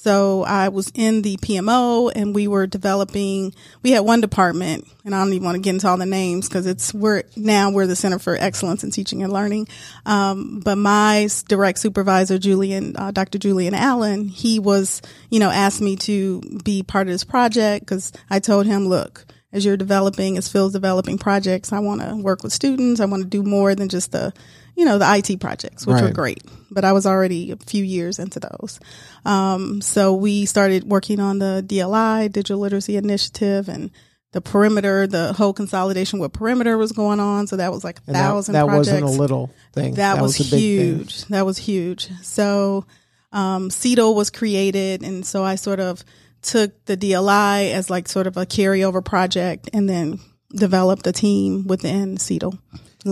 So 0.00 0.44
I 0.44 0.68
was 0.68 0.92
in 0.94 1.22
the 1.22 1.36
PMO 1.38 2.12
and 2.14 2.32
we 2.32 2.46
were 2.46 2.68
developing, 2.68 3.52
we 3.82 3.90
had 3.90 4.00
one 4.00 4.20
department 4.20 4.86
and 5.04 5.12
I 5.12 5.18
don't 5.18 5.32
even 5.32 5.44
want 5.44 5.56
to 5.56 5.60
get 5.60 5.70
into 5.74 5.88
all 5.88 5.96
the 5.96 6.06
names 6.06 6.48
because 6.48 6.66
it's, 6.66 6.94
we're 6.94 7.24
now 7.34 7.72
we're 7.72 7.88
the 7.88 7.96
Center 7.96 8.20
for 8.20 8.36
Excellence 8.36 8.84
in 8.84 8.92
Teaching 8.92 9.24
and 9.24 9.32
Learning. 9.32 9.66
Um, 10.06 10.60
but 10.60 10.76
my 10.76 11.28
direct 11.48 11.80
supervisor, 11.80 12.38
Julian, 12.38 12.96
uh, 12.96 13.10
Dr. 13.10 13.38
Julian 13.38 13.74
Allen, 13.74 14.28
he 14.28 14.60
was, 14.60 15.02
you 15.30 15.40
know, 15.40 15.50
asked 15.50 15.80
me 15.80 15.96
to 15.96 16.42
be 16.62 16.84
part 16.84 17.08
of 17.08 17.12
this 17.12 17.24
project 17.24 17.84
because 17.84 18.12
I 18.30 18.38
told 18.38 18.66
him, 18.66 18.86
look, 18.86 19.26
as 19.52 19.64
you're 19.64 19.76
developing, 19.76 20.38
as 20.38 20.48
Phil's 20.48 20.74
developing 20.74 21.18
projects, 21.18 21.72
I 21.72 21.80
want 21.80 22.02
to 22.02 22.14
work 22.14 22.44
with 22.44 22.52
students. 22.52 23.00
I 23.00 23.06
want 23.06 23.24
to 23.24 23.28
do 23.28 23.42
more 23.42 23.74
than 23.74 23.88
just 23.88 24.12
the, 24.12 24.32
you 24.78 24.84
know, 24.84 24.96
the 24.96 25.16
IT 25.16 25.40
projects, 25.40 25.84
which 25.84 26.00
were 26.00 26.12
great. 26.12 26.40
But 26.70 26.84
I 26.84 26.92
was 26.92 27.04
already 27.04 27.50
a 27.50 27.56
few 27.56 27.82
years 27.82 28.20
into 28.20 28.38
those. 28.38 28.78
Um, 29.24 29.80
so 29.80 30.14
we 30.14 30.46
started 30.46 30.84
working 30.84 31.18
on 31.18 31.40
the 31.40 31.64
DLI, 31.66 32.30
Digital 32.30 32.60
Literacy 32.60 32.96
Initiative, 32.96 33.68
and 33.68 33.90
the 34.30 34.40
perimeter, 34.40 35.08
the 35.08 35.32
whole 35.32 35.52
consolidation 35.52 36.20
with 36.20 36.32
perimeter 36.32 36.78
was 36.78 36.92
going 36.92 37.18
on. 37.18 37.48
So 37.48 37.56
that 37.56 37.72
was 37.72 37.82
like 37.82 37.98
a 37.98 38.02
And 38.06 38.14
that, 38.14 38.22
thousand 38.28 38.52
that 38.52 38.66
projects. 38.66 38.92
wasn't 38.92 39.16
a 39.16 39.20
little 39.20 39.50
thing. 39.72 39.94
That, 39.94 40.22
was, 40.22 40.36
a 40.36 40.44
big 40.44 40.50
thing. 40.50 40.58
huge. 40.60 41.24
That 41.24 41.44
was 41.44 41.58
huge. 41.58 42.08
So, 42.22 42.84
um, 43.32 43.70
was 44.14 44.30
created. 44.30 45.02
And 45.02 45.26
so 45.26 45.42
I 45.42 45.56
sort 45.56 45.80
of 45.80 46.04
took 46.42 46.84
the 46.84 46.96
DLI 46.96 47.72
as 47.72 47.90
like 47.90 48.06
sort 48.08 48.28
of 48.28 48.36
a 48.36 48.46
carryover 48.46 49.04
project 49.04 49.70
and 49.72 49.88
then 49.90 50.20
developed 50.54 51.06
a 51.08 51.12
team 51.12 51.66
within 51.66 52.16
CETO, 52.16 52.56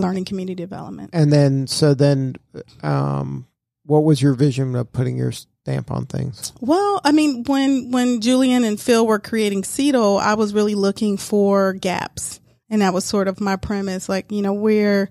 Learning 0.01 0.25
Community 0.25 0.55
Development. 0.55 1.09
And 1.13 1.31
then, 1.31 1.67
so 1.67 1.93
then, 1.93 2.35
um, 2.83 3.47
what 3.87 4.03
was 4.03 4.21
your 4.21 4.33
vision 4.33 4.75
of 4.75 4.91
putting 4.91 5.17
your 5.17 5.31
stamp 5.31 5.91
on 5.91 6.05
things? 6.05 6.53
Well, 6.59 7.01
I 7.03 7.11
mean, 7.11 7.43
when 7.45 7.91
when 7.91 8.21
Julian 8.21 8.63
and 8.63 8.79
Phil 8.79 9.07
were 9.07 9.19
creating 9.19 9.63
CETO, 9.63 10.19
I 10.19 10.35
was 10.35 10.53
really 10.53 10.75
looking 10.75 11.17
for 11.17 11.73
gaps, 11.73 12.39
and 12.69 12.81
that 12.81 12.93
was 12.93 13.05
sort 13.05 13.27
of 13.27 13.39
my 13.39 13.55
premise. 13.55 14.09
Like, 14.09 14.31
you 14.31 14.41
know, 14.41 14.53
where 14.53 15.09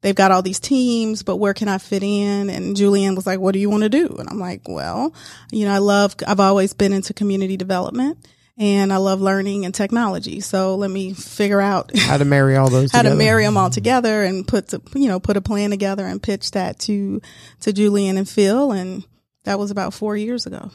they've 0.00 0.14
got 0.14 0.30
all 0.30 0.42
these 0.42 0.60
teams, 0.60 1.22
but 1.22 1.36
where 1.36 1.54
can 1.54 1.68
I 1.68 1.78
fit 1.78 2.02
in? 2.02 2.50
And 2.50 2.76
Julian 2.76 3.14
was 3.14 3.26
like, 3.26 3.40
"What 3.40 3.52
do 3.52 3.58
you 3.58 3.70
want 3.70 3.82
to 3.82 3.88
do?" 3.88 4.16
And 4.18 4.28
I'm 4.28 4.40
like, 4.40 4.68
"Well, 4.68 5.14
you 5.52 5.66
know, 5.66 5.74
I 5.74 5.78
love. 5.78 6.16
I've 6.26 6.40
always 6.40 6.72
been 6.72 6.92
into 6.92 7.14
community 7.14 7.56
development." 7.56 8.26
And 8.56 8.92
I 8.92 8.98
love 8.98 9.20
learning 9.20 9.64
and 9.64 9.74
technology. 9.74 10.40
So 10.40 10.76
let 10.76 10.90
me 10.90 11.12
figure 11.12 11.60
out 11.60 11.90
How 11.98 12.18
to 12.18 12.24
marry 12.24 12.56
all 12.56 12.70
those 12.70 12.92
how 12.92 12.98
together? 12.98 13.16
to 13.16 13.18
marry 13.18 13.44
them 13.44 13.56
all 13.56 13.68
mm-hmm. 13.68 13.74
together 13.74 14.22
and 14.22 14.46
put 14.46 14.68
to, 14.68 14.80
you 14.94 15.08
know 15.08 15.18
put 15.18 15.36
a 15.36 15.40
plan 15.40 15.70
together 15.70 16.06
and 16.06 16.22
pitch 16.22 16.52
that 16.52 16.78
to 16.80 17.20
to 17.60 17.72
Julian 17.72 18.16
and 18.16 18.28
Phil 18.28 18.70
and 18.70 19.04
that 19.44 19.58
was 19.58 19.70
about 19.70 19.92
4 19.92 20.16
years 20.16 20.46
ago. 20.46 20.70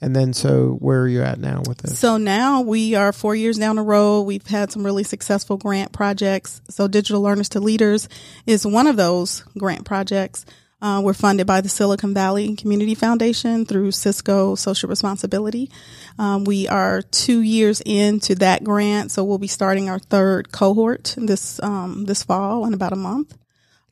And 0.00 0.14
then, 0.14 0.34
so 0.34 0.76
where 0.80 1.00
are 1.00 1.08
you 1.08 1.22
at 1.22 1.38
now 1.40 1.62
with 1.66 1.78
this? 1.78 1.98
So 1.98 2.18
now 2.18 2.60
we 2.60 2.94
are 2.94 3.12
4 3.12 3.34
years 3.34 3.58
down 3.58 3.76
the 3.76 3.82
road. 3.82 4.22
We've 4.22 4.46
had 4.46 4.70
some 4.70 4.84
really 4.84 5.02
successful 5.02 5.56
grant 5.56 5.92
projects. 5.92 6.60
So 6.68 6.88
Digital 6.88 7.22
Learners 7.22 7.48
to 7.50 7.60
Leaders 7.60 8.08
is 8.46 8.66
one 8.66 8.86
of 8.86 8.96
those 8.96 9.42
grant 9.56 9.84
projects. 9.86 10.44
Uh, 10.84 11.00
we're 11.00 11.14
funded 11.14 11.46
by 11.46 11.62
the 11.62 11.68
Silicon 11.70 12.12
Valley 12.12 12.54
Community 12.56 12.94
Foundation 12.94 13.64
through 13.64 13.90
Cisco 13.90 14.54
Social 14.54 14.90
Responsibility. 14.90 15.70
Um, 16.18 16.44
we 16.44 16.68
are 16.68 17.00
two 17.00 17.40
years 17.40 17.80
into 17.86 18.34
that 18.34 18.62
grant, 18.62 19.10
so 19.10 19.24
we'll 19.24 19.38
be 19.38 19.46
starting 19.46 19.88
our 19.88 19.98
third 19.98 20.52
cohort 20.52 21.14
this 21.16 21.58
um, 21.62 22.04
this 22.04 22.22
fall 22.22 22.66
in 22.66 22.74
about 22.74 22.92
a 22.92 22.96
month. 22.96 23.34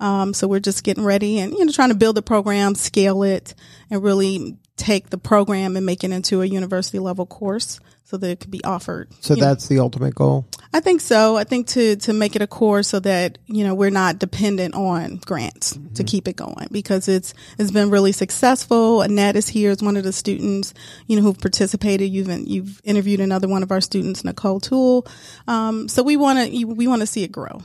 Um, 0.00 0.34
so 0.34 0.46
we're 0.46 0.60
just 0.60 0.84
getting 0.84 1.02
ready 1.02 1.38
and 1.38 1.54
you 1.54 1.64
know 1.64 1.72
trying 1.72 1.88
to 1.88 1.94
build 1.94 2.14
the 2.14 2.20
program, 2.20 2.74
scale 2.74 3.22
it, 3.22 3.54
and 3.90 4.02
really 4.02 4.58
take 4.76 5.08
the 5.08 5.16
program 5.16 5.78
and 5.78 5.86
make 5.86 6.04
it 6.04 6.10
into 6.10 6.42
a 6.42 6.44
university 6.44 6.98
level 6.98 7.24
course 7.24 7.80
so 8.04 8.16
that 8.16 8.30
it 8.30 8.40
could 8.40 8.50
be 8.50 8.62
offered. 8.64 9.08
so 9.20 9.34
you 9.34 9.40
know. 9.40 9.46
that's 9.46 9.68
the 9.68 9.78
ultimate 9.78 10.14
goal. 10.14 10.46
I 10.74 10.80
think 10.80 11.00
so. 11.00 11.36
I 11.36 11.44
think 11.44 11.66
to 11.68 11.96
to 11.96 12.12
make 12.12 12.36
it 12.36 12.42
a 12.42 12.46
core 12.46 12.82
so 12.82 13.00
that 13.00 13.38
you 13.46 13.64
know 13.64 13.74
we're 13.74 13.90
not 13.90 14.18
dependent 14.18 14.74
on 14.74 15.16
grants 15.16 15.78
to 15.94 16.04
keep 16.04 16.28
it 16.28 16.36
going 16.36 16.68
because 16.70 17.08
it's 17.08 17.34
it's 17.58 17.70
been 17.70 17.90
really 17.90 18.12
successful. 18.12 19.02
Annette 19.02 19.36
is 19.36 19.48
here 19.48 19.70
as 19.70 19.82
one 19.82 19.96
of 19.96 20.04
the 20.04 20.12
students 20.12 20.74
you 21.06 21.16
know 21.16 21.22
who've 21.22 21.38
participated. 21.38 22.10
You've 22.10 22.28
you've 22.46 22.80
interviewed 22.84 23.20
another 23.20 23.48
one 23.48 23.62
of 23.62 23.70
our 23.70 23.80
students, 23.80 24.24
Nicole 24.24 24.60
Toole. 24.60 25.06
Um, 25.46 25.88
so 25.88 26.02
we 26.02 26.16
want 26.16 26.38
to 26.38 26.64
we 26.64 26.86
want 26.86 27.00
to 27.00 27.06
see 27.06 27.22
it 27.22 27.32
grow. 27.32 27.62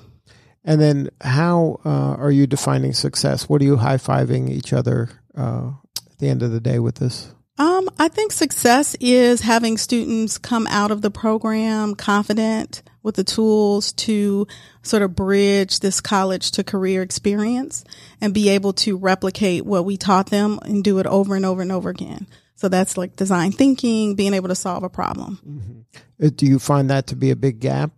And 0.68 0.82
then, 0.82 1.10
how 1.22 1.80
uh, 1.86 2.16
are 2.16 2.30
you 2.30 2.46
defining 2.46 2.92
success? 2.92 3.48
What 3.48 3.62
are 3.62 3.66
you 3.66 3.78
high 3.78 3.96
fiving 3.96 4.50
each 4.50 4.74
other 4.74 5.10
uh, 5.34 5.72
at 6.06 6.18
the 6.20 6.28
end 6.28 6.44
of 6.44 6.52
the 6.52 6.60
day 6.60 6.80
with 6.80 6.96
this? 6.96 7.34
Um, 7.60 7.90
I 7.98 8.08
think 8.08 8.32
success 8.32 8.96
is 9.00 9.42
having 9.42 9.78
students 9.78 10.38
come 10.38 10.68
out 10.68 10.92
of 10.92 11.02
the 11.02 11.10
program 11.10 11.96
confident 11.96 12.84
with 13.02 13.16
the 13.16 13.24
tools 13.24 13.94
to 13.94 14.46
sort 14.84 15.02
of 15.02 15.16
bridge 15.16 15.80
this 15.80 16.00
college 16.00 16.52
to 16.52 16.64
career 16.64 17.02
experience 17.02 17.84
and 18.22 18.34
be 18.34 18.50
able 18.50 18.74
to 18.74 18.98
replicate 18.98 19.66
what 19.66 19.86
we 19.86 19.98
taught 19.98 20.30
them 20.30 20.60
and 20.64 20.84
do 20.84 21.00
it 21.00 21.08
over 21.08 21.36
and 21.36 21.46
over 21.46 21.62
and 21.62 21.72
over 21.72 21.90
again. 21.90 22.28
So 22.56 22.70
that's 22.70 22.98
like 22.98 23.16
design 23.16 23.52
thinking, 23.52 24.16
being 24.16 24.34
able 24.34 24.50
to 24.50 24.56
solve 24.56 24.84
a 24.84 24.90
problem. 24.90 25.86
Uh, 26.22 26.30
Do 26.36 26.46
you 26.46 26.60
find 26.60 26.90
that 26.90 27.08
to 27.08 27.16
be 27.16 27.32
a 27.32 27.36
big 27.36 27.60
gap? 27.60 27.92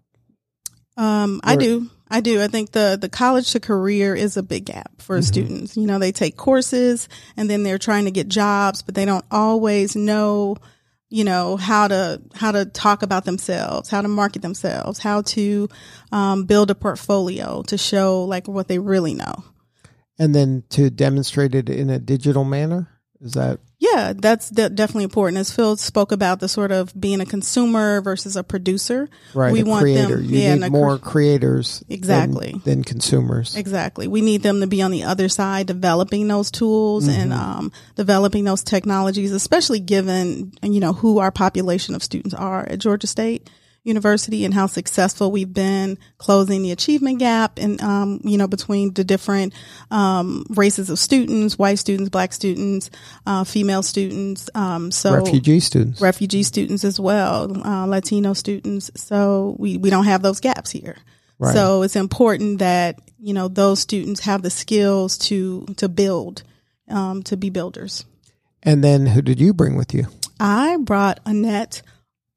Um, 0.95 1.41
I 1.43 1.55
do. 1.55 1.89
I 2.09 2.21
do. 2.21 2.41
I 2.41 2.47
think 2.47 2.71
the, 2.71 2.97
the 2.99 3.09
college 3.09 3.51
to 3.51 3.59
career 3.59 4.15
is 4.15 4.35
a 4.35 4.43
big 4.43 4.65
gap 4.65 5.01
for 5.01 5.21
students. 5.21 5.77
You 5.77 5.85
know, 5.85 5.99
they 5.99 6.11
take 6.11 6.37
courses 6.37 7.07
and 7.37 7.49
then 7.49 7.63
they're 7.63 7.77
trying 7.77 8.05
to 8.05 8.11
get 8.11 8.27
jobs, 8.27 8.81
but 8.81 8.95
they 8.95 9.05
don't 9.05 9.25
always 9.29 9.95
know, 9.95 10.57
you 11.09 11.23
know, 11.23 11.55
how 11.55 11.87
to, 11.87 12.21
how 12.33 12.51
to 12.51 12.65
talk 12.65 13.03
about 13.03 13.25
themselves, 13.25 13.89
how 13.89 14.01
to 14.01 14.07
market 14.07 14.41
themselves, 14.41 14.97
how 14.99 15.21
to, 15.21 15.69
um, 16.11 16.45
build 16.45 16.71
a 16.71 16.75
portfolio 16.75 17.61
to 17.63 17.77
show 17.77 18.23
like 18.23 18.47
what 18.47 18.67
they 18.67 18.79
really 18.79 19.13
know. 19.13 19.43
And 20.17 20.33
then 20.33 20.63
to 20.69 20.89
demonstrate 20.89 21.53
it 21.53 21.69
in 21.69 21.89
a 21.89 21.99
digital 21.99 22.43
manner? 22.43 22.89
Is 23.21 23.33
that 23.33 23.59
Yeah, 23.93 24.13
that's 24.15 24.49
de- 24.49 24.69
definitely 24.69 25.05
important. 25.05 25.37
As 25.39 25.51
Phil 25.51 25.77
spoke 25.77 26.11
about 26.11 26.39
the 26.39 26.47
sort 26.47 26.71
of 26.71 26.93
being 26.99 27.21
a 27.21 27.25
consumer 27.25 28.01
versus 28.01 28.35
a 28.35 28.43
producer. 28.43 29.09
right? 29.33 29.51
We 29.53 29.61
a 29.61 29.65
want 29.65 29.81
creator. 29.81 30.17
them, 30.17 30.25
you 30.25 30.39
yeah, 30.39 30.55
need 30.55 30.71
more 30.71 30.97
cre- 30.97 31.09
creators 31.09 31.83
Exactly. 31.89 32.59
than, 32.65 32.83
consumers. 32.83 33.55
Exactly. 33.55 34.07
We 34.07 34.21
need 34.21 34.43
them 34.43 34.61
to 34.61 34.67
be 34.67 34.81
on 34.81 34.91
the 34.91 35.03
other 35.03 35.29
side 35.29 35.67
developing 35.67 36.27
those 36.27 36.51
tools 36.51 37.07
and 37.07 37.33
um, 37.33 37.71
developing 37.95 38.43
those 38.43 38.63
technologies, 38.63 39.31
especially 39.31 39.79
given, 39.79 40.51
you 40.61 40.79
know, 40.79 40.93
who 40.93 41.19
our 41.19 41.31
population 41.31 41.95
of 41.95 42.03
students 42.03 42.33
are 42.33 42.65
at 42.67 42.79
Georgia 42.79 43.07
State 43.07 43.49
University 43.83 44.45
and 44.45 44.53
how 44.53 44.67
successful 44.67 45.31
we've 45.31 45.53
been 45.53 45.97
closing 46.17 46.61
the 46.61 46.71
achievement 46.71 47.19
gap 47.19 47.57
and, 47.57 47.81
um, 47.81 48.19
you 48.23 48.37
know, 48.37 48.47
between 48.47 48.93
the 48.93 49.03
different 49.03 49.53
um, 49.89 50.45
races 50.49 50.89
of 50.89 50.99
students, 50.99 51.57
white 51.57 51.79
students, 51.79 52.09
black 52.09 52.33
students, 52.33 52.89
uh, 53.25 53.43
female 53.43 53.81
students. 53.81 54.49
Um, 54.53 54.91
so 54.91 55.15
Refugee 55.15 55.59
students. 55.59 56.01
refugee 56.01 56.43
students 56.43 56.83
as 56.83 56.99
well, 56.99 57.65
uh, 57.65 57.85
Latino 57.85 58.33
students. 58.33 58.91
So 58.95 59.55
we, 59.57 59.77
we 59.77 59.89
don't 59.89 60.05
have 60.05 60.21
those 60.21 60.39
gaps 60.39 60.71
here. 60.71 60.97
Right. 61.39 61.53
So 61.53 61.83
it's 61.83 61.95
important 61.95 62.59
that, 62.59 62.99
you 63.17 63.33
know, 63.33 63.47
those 63.47 63.79
students 63.79 64.19
have 64.21 64.41
the 64.41 64.49
skills 64.49 65.17
to, 65.29 65.65
to 65.77 65.87
build, 65.87 66.43
um, 66.89 67.23
to 67.23 67.37
be 67.37 67.49
builders. 67.49 68.05
and 68.61 68.83
then 68.83 69.05
who 69.07 69.21
did 69.21 69.39
you 69.39 69.53
bring 69.53 69.77
with 69.77 69.93
you? 69.93 70.05
I 70.39 70.77
brought 70.77 71.19
Annette 71.25 71.81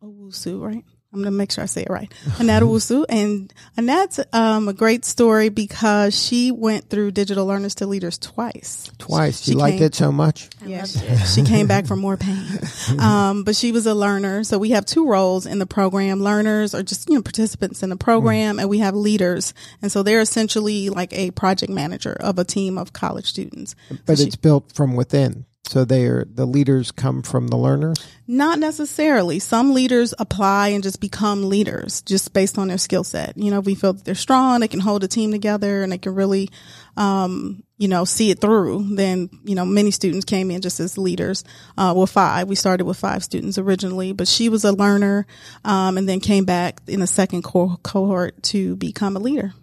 Owusu, 0.02 0.60
right? 0.60 0.84
I'm 1.12 1.18
going 1.18 1.30
to 1.32 1.36
make 1.36 1.52
sure 1.52 1.62
I 1.62 1.66
say 1.66 1.82
it 1.82 1.90
right. 1.90 2.10
Annette 2.38 2.62
Owusu. 2.62 3.04
And 3.08 3.52
Annette's 3.76 4.18
um, 4.32 4.68
a 4.68 4.72
great 4.72 5.04
story 5.04 5.50
because 5.50 6.18
she 6.18 6.50
went 6.50 6.88
through 6.88 7.10
Digital 7.10 7.44
Learners 7.44 7.74
to 7.76 7.86
Leaders 7.86 8.16
twice. 8.16 8.90
Twice. 8.96 9.42
She 9.42 9.50
you 9.52 9.58
liked 9.58 9.76
came- 9.78 9.86
it 9.88 9.94
so 9.94 10.10
much? 10.10 10.48
Yeah, 10.64 10.84
she, 10.84 11.16
she 11.26 11.42
came 11.42 11.66
back 11.66 11.86
for 11.86 11.96
more 11.96 12.16
pain. 12.16 12.42
Um, 12.98 13.44
but 13.44 13.56
she 13.56 13.72
was 13.72 13.86
a 13.86 13.94
learner. 13.94 14.44
So 14.44 14.58
we 14.58 14.70
have 14.70 14.84
two 14.86 15.08
roles 15.08 15.46
in 15.46 15.58
the 15.58 15.66
program. 15.66 16.20
Learners 16.22 16.74
are 16.74 16.82
just, 16.82 17.08
you 17.08 17.14
know, 17.16 17.22
participants 17.22 17.82
in 17.82 17.90
the 17.90 17.96
program 17.96 18.58
and 18.58 18.68
we 18.68 18.78
have 18.78 18.94
leaders. 18.94 19.54
And 19.80 19.90
so 19.90 20.02
they're 20.02 20.20
essentially 20.20 20.88
like 20.90 21.12
a 21.12 21.30
project 21.32 21.72
manager 21.72 22.12
of 22.20 22.38
a 22.38 22.44
team 22.44 22.78
of 22.78 22.92
college 22.92 23.26
students. 23.26 23.74
But 24.06 24.18
she- 24.18 24.24
it's 24.24 24.36
built 24.36 24.72
from 24.74 24.94
within. 24.94 25.46
So 25.64 25.84
they 25.84 26.06
are 26.06 26.24
the 26.24 26.44
leaders 26.44 26.90
come 26.90 27.22
from 27.22 27.48
the 27.48 27.56
learners. 27.56 27.96
Not 28.26 28.58
necessarily. 28.58 29.38
Some 29.38 29.72
leaders 29.72 30.12
apply 30.18 30.68
and 30.68 30.82
just 30.82 31.00
become 31.00 31.48
leaders 31.48 32.02
just 32.02 32.32
based 32.32 32.58
on 32.58 32.68
their 32.68 32.78
skill 32.78 33.04
set. 33.04 33.36
You 33.38 33.50
know, 33.50 33.60
we 33.60 33.74
feel 33.74 33.92
that 33.92 34.04
they're 34.04 34.14
strong, 34.14 34.60
they 34.60 34.68
can 34.68 34.80
hold 34.80 35.04
a 35.04 35.08
team 35.08 35.30
together 35.30 35.82
and 35.82 35.92
they 35.92 35.98
can 35.98 36.14
really, 36.14 36.50
um, 36.96 37.62
you 37.78 37.88
know, 37.88 38.04
see 38.04 38.30
it 38.30 38.40
through. 38.40 38.96
Then, 38.96 39.30
you 39.44 39.54
know, 39.54 39.64
many 39.64 39.92
students 39.92 40.24
came 40.24 40.50
in 40.50 40.60
just 40.62 40.80
as 40.80 40.98
leaders, 40.98 41.44
uh, 41.78 41.94
with 41.96 42.10
five. 42.10 42.48
We 42.48 42.56
started 42.56 42.84
with 42.84 42.98
five 42.98 43.22
students 43.22 43.56
originally, 43.56 44.12
but 44.12 44.28
she 44.28 44.48
was 44.48 44.64
a 44.64 44.72
learner, 44.72 45.26
um, 45.64 45.96
and 45.96 46.08
then 46.08 46.20
came 46.20 46.44
back 46.44 46.80
in 46.86 47.00
the 47.00 47.06
second 47.06 47.42
co- 47.44 47.78
cohort 47.82 48.42
to 48.44 48.76
become 48.76 49.16
a 49.16 49.20
leader. 49.20 49.54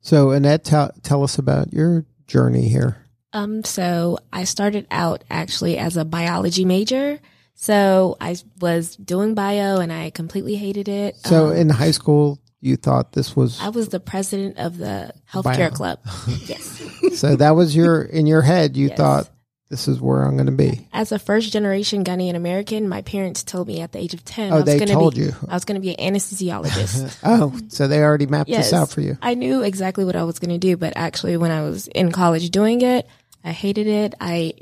So 0.00 0.32
Annette, 0.32 0.64
tell 0.64 0.92
tell 1.02 1.22
us 1.22 1.38
about 1.38 1.72
your 1.72 2.04
journey 2.26 2.68
here. 2.68 3.03
Um, 3.34 3.64
so 3.64 4.18
I 4.32 4.44
started 4.44 4.86
out 4.90 5.24
actually 5.30 5.76
as 5.76 5.96
a 5.96 6.04
biology 6.04 6.64
major. 6.64 7.18
So 7.54 8.16
I 8.20 8.36
was 8.60 8.96
doing 8.96 9.34
bio 9.34 9.78
and 9.78 9.92
I 9.92 10.10
completely 10.10 10.54
hated 10.56 10.88
it. 10.88 11.16
So 11.26 11.48
Um, 11.50 11.56
in 11.56 11.68
high 11.68 11.90
school, 11.92 12.38
you 12.60 12.76
thought 12.76 13.12
this 13.12 13.36
was 13.36 13.60
I 13.60 13.68
was 13.68 13.88
the 13.88 14.00
president 14.00 14.56
of 14.58 14.78
the 14.78 15.12
Bio. 15.32 15.42
healthcare 15.42 15.72
club. 15.72 15.98
yes. 16.46 16.80
so 17.18 17.36
that 17.36 17.50
was 17.56 17.76
your 17.76 18.02
in 18.02 18.26
your 18.26 18.42
head. 18.42 18.76
You 18.76 18.88
Yes. 18.88 18.96
thought 18.96 19.28
this 19.70 19.88
is 19.88 20.00
where 20.00 20.22
I'm 20.22 20.36
going 20.36 20.46
to 20.46 20.52
be. 20.52 20.86
As 20.92 21.10
a 21.10 21.18
first 21.18 21.52
generation 21.52 22.04
Ghanaian 22.04 22.36
American, 22.36 22.88
my 22.88 23.02
parents 23.02 23.42
told 23.42 23.66
me 23.66 23.80
at 23.80 23.92
the 23.92 23.98
age 23.98 24.14
of 24.14 24.24
10 24.24 24.52
Oh, 24.52 24.56
I 24.56 24.58
was 24.58 24.64
they 24.66 24.78
going 24.78 24.88
told 24.88 25.14
to 25.14 25.20
be 25.20 25.26
you. 25.26 25.32
I 25.48 25.54
was 25.54 25.64
going 25.64 25.74
to 25.74 25.80
be 25.80 25.94
an 25.96 26.14
anesthesiologist. 26.14 27.18
Oh, 27.24 27.52
so 27.68 27.88
they 27.88 28.00
already 28.00 28.26
mapped 28.26 28.48
yes. 28.50 28.66
this 28.66 28.72
out 28.72 28.90
for 28.90 29.00
you. 29.00 29.18
I 29.22 29.34
knew 29.34 29.62
exactly 29.62 30.04
what 30.04 30.16
I 30.16 30.24
was 30.24 30.38
going 30.38 30.50
to 30.50 30.58
do, 30.58 30.76
but 30.76 30.92
actually 30.96 31.36
when 31.36 31.50
I 31.50 31.62
was 31.62 31.88
in 31.88 32.12
college 32.12 32.50
doing 32.50 32.82
it, 32.82 33.06
I 33.44 33.52
hated 33.52 33.86
it. 33.86 34.14
I 34.20 34.54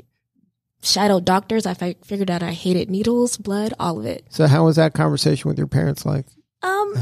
shadowed 0.81 1.25
doctors. 1.25 1.65
I 1.65 1.73
fi- 1.73 1.95
figured 2.03 2.29
out 2.29 2.43
I 2.43 2.51
hated 2.51 2.89
needles, 2.89 3.37
blood, 3.37 3.73
all 3.79 3.97
of 3.99 4.05
it. 4.05 4.25
So 4.29 4.47
how 4.47 4.65
was 4.65 4.75
that 4.75 4.93
conversation 4.93 5.47
with 5.49 5.57
your 5.57 5.67
parents 5.67 6.05
like? 6.05 6.25
Um, 6.61 6.93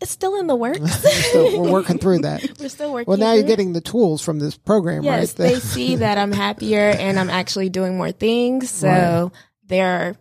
it's 0.00 0.10
still 0.10 0.38
in 0.40 0.46
the 0.46 0.56
works. 0.56 0.80
So 1.32 1.60
we're 1.60 1.70
working 1.72 1.98
through 1.98 2.20
that. 2.20 2.42
We're 2.60 2.68
still 2.70 2.92
working. 2.92 3.10
Well, 3.10 3.18
now 3.18 3.32
you're 3.34 3.42
getting 3.44 3.72
the 3.74 3.80
tools 3.82 4.22
from 4.22 4.38
this 4.38 4.56
program, 4.56 5.02
Yes, 5.02 5.38
right? 5.38 5.48
they 5.48 5.60
see 5.60 5.96
that 6.04 6.16
I'm 6.18 6.32
happier 6.32 6.90
and 6.90 7.18
I'm 7.18 7.28
actually 7.28 7.68
doing 7.68 7.96
more 7.96 8.12
things, 8.12 8.70
so 8.70 9.32
they're 9.66 10.16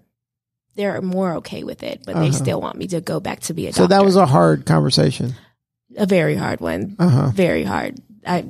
they're 0.75 1.01
more 1.01 1.35
okay 1.35 1.63
with 1.63 1.83
it. 1.83 2.01
But 2.05 2.15
they 2.15 2.29
Uh-huh. 2.29 2.31
still 2.33 2.59
want 2.59 2.77
me 2.77 2.87
to 2.87 2.99
go 3.01 3.19
back 3.21 3.41
to 3.41 3.53
be 3.53 3.67
a 3.67 3.69
doctor. 3.69 3.77
so 3.77 3.83
doctor. 3.83 3.95
that 3.95 4.05
was 4.05 4.15
a 4.17 4.25
hard 4.25 4.65
conversation. 4.65 5.35
a 5.95 6.05
very 6.05 6.35
hard 6.35 6.59
one. 6.59 6.95
Uh 6.99 7.07
huh. 7.09 7.29
Very 7.33 7.63
hard. 7.63 7.97
I, 8.27 8.45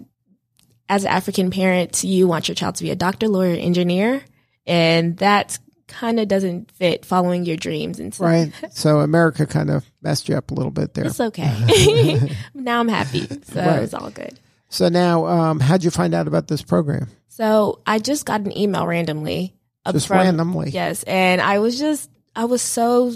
as 0.89 1.03
an 1.03 1.09
African 1.11 1.51
parent, 1.51 2.03
you 2.03 2.27
want 2.27 2.47
your 2.47 2.55
child 2.55 2.75
to 2.75 2.83
be 2.83 2.91
a 2.91 2.95
doctor, 2.95 3.27
lawyer, 3.27 3.55
engineer, 3.55 4.23
and 4.67 5.17
that 5.17 5.57
kind 5.87 6.19
of 6.19 6.27
doesn't 6.27 6.71
fit 6.71 7.05
following 7.05 7.45
your 7.45 7.57
dreams. 7.57 7.99
And 7.99 8.13
so 8.13 8.25
Right. 8.25 8.51
So 8.71 8.99
America 9.01 9.45
kind 9.45 9.69
of 9.69 9.85
messed 10.01 10.27
you 10.27 10.35
up 10.35 10.49
a 10.51 10.53
little 10.53 10.71
bit 10.71 10.93
there. 10.95 11.05
it's 11.05 11.19
okay. 11.19 12.35
now 12.53 12.79
I'm 12.79 12.87
happy, 12.87 13.27
so 13.43 13.61
Right. 13.61 13.83
it's 13.83 13.93
all 13.93 14.09
good. 14.09 14.39
So 14.69 14.89
now, 14.89 15.25
um, 15.27 15.59
how'd 15.59 15.83
you 15.83 15.91
find 15.91 16.13
out 16.15 16.27
about 16.27 16.47
this 16.47 16.61
program? 16.63 17.07
So 17.27 17.81
I 17.85 17.99
just 17.99 18.25
got 18.25 18.41
an 18.41 18.57
email 18.57 18.85
randomly. 18.87 19.55
Just 19.91 20.07
from- 20.07 20.17
randomly. 20.17 20.71
Yes, 20.71 21.03
and 21.03 21.39
I 21.39 21.59
was 21.59 21.77
just 21.77 22.09
I 22.35 22.45
was 22.45 22.61
so 22.61 23.13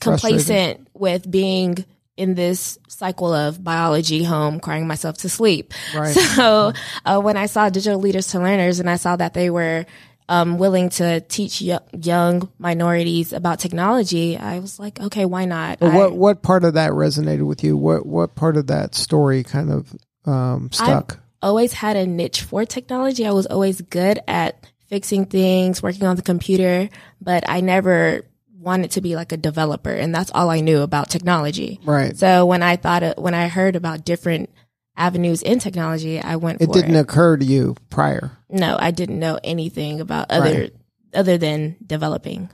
complacent 0.00 0.88
with 0.94 1.30
being 1.30 1.84
in 2.16 2.34
this 2.34 2.78
cycle 2.88 3.32
of 3.32 3.62
biology 3.62 4.22
home 4.22 4.60
crying 4.60 4.86
myself 4.86 5.18
to 5.18 5.28
sleep. 5.28 5.72
Right. 5.94 6.16
So 6.34 6.72
uh, 7.04 7.20
when 7.20 7.36
I 7.36 7.46
saw 7.46 7.68
digital 7.68 8.00
leaders 8.00 8.28
to 8.28 8.38
learners 8.40 8.80
and 8.80 8.88
I 8.88 8.96
saw 8.96 9.16
that 9.16 9.34
they 9.34 9.50
were 9.50 9.86
um, 10.28 10.58
willing 10.58 10.88
to 10.90 11.20
teach 11.20 11.60
y- 11.60 11.78
young 11.92 12.50
minorities 12.58 13.32
about 13.32 13.58
technology, 13.58 14.36
I 14.36 14.58
was 14.58 14.78
like, 14.78 15.00
okay, 15.00 15.24
why 15.26 15.44
not? 15.44 15.80
But 15.80 15.92
I- 15.92 15.96
what 15.96 16.12
what 16.14 16.42
part 16.42 16.64
of 16.64 16.74
that 16.74 16.92
resonated 16.92 17.46
with 17.46 17.62
you? 17.62 17.76
What 17.76 18.06
what 18.06 18.34
part 18.34 18.56
of 18.56 18.68
that 18.68 18.94
story 18.94 19.42
kind 19.42 19.70
of 19.70 19.94
um, 20.24 20.70
stuck? 20.72 21.20
always 21.42 21.74
had 21.74 21.96
a 21.96 22.06
niche 22.06 22.40
for 22.40 22.64
technology. 22.64 23.26
I 23.26 23.32
was 23.32 23.44
always 23.46 23.80
good 23.82 24.18
at 24.26 24.66
fixing 24.88 25.26
things, 25.26 25.82
working 25.82 26.04
on 26.06 26.16
the 26.16 26.22
computer, 26.22 26.88
but 27.20 27.44
I 27.48 27.60
never 27.60 28.26
wanted 28.64 28.90
to 28.92 29.00
be 29.00 29.14
like 29.16 29.32
a 29.32 29.36
developer, 29.36 29.90
and 29.92 30.14
that's 30.14 30.30
all 30.34 30.50
I 30.50 30.60
knew 30.60 30.80
about 30.82 31.10
technology. 31.10 31.80
right. 31.84 32.16
So 32.16 32.46
when 32.46 32.62
I 32.62 32.76
thought 32.76 33.02
it, 33.02 33.18
when 33.18 33.34
I 33.34 33.48
heard 33.48 33.76
about 33.76 34.04
different 34.04 34.50
avenues 34.96 35.42
in 35.42 35.58
technology, 35.58 36.20
I 36.20 36.36
went 36.36 36.60
It 36.62 36.72
didn't 36.72 36.94
it. 36.94 37.00
occur 37.00 37.36
to 37.36 37.44
you 37.44 37.76
prior, 37.90 38.30
No, 38.48 38.76
I 38.78 38.90
didn't 38.90 39.18
know 39.18 39.38
anything 39.44 40.00
about 40.00 40.30
other 40.30 40.50
Right. 40.52 40.72
other 41.12 41.36
than 41.38 41.76
developing. 41.84 42.48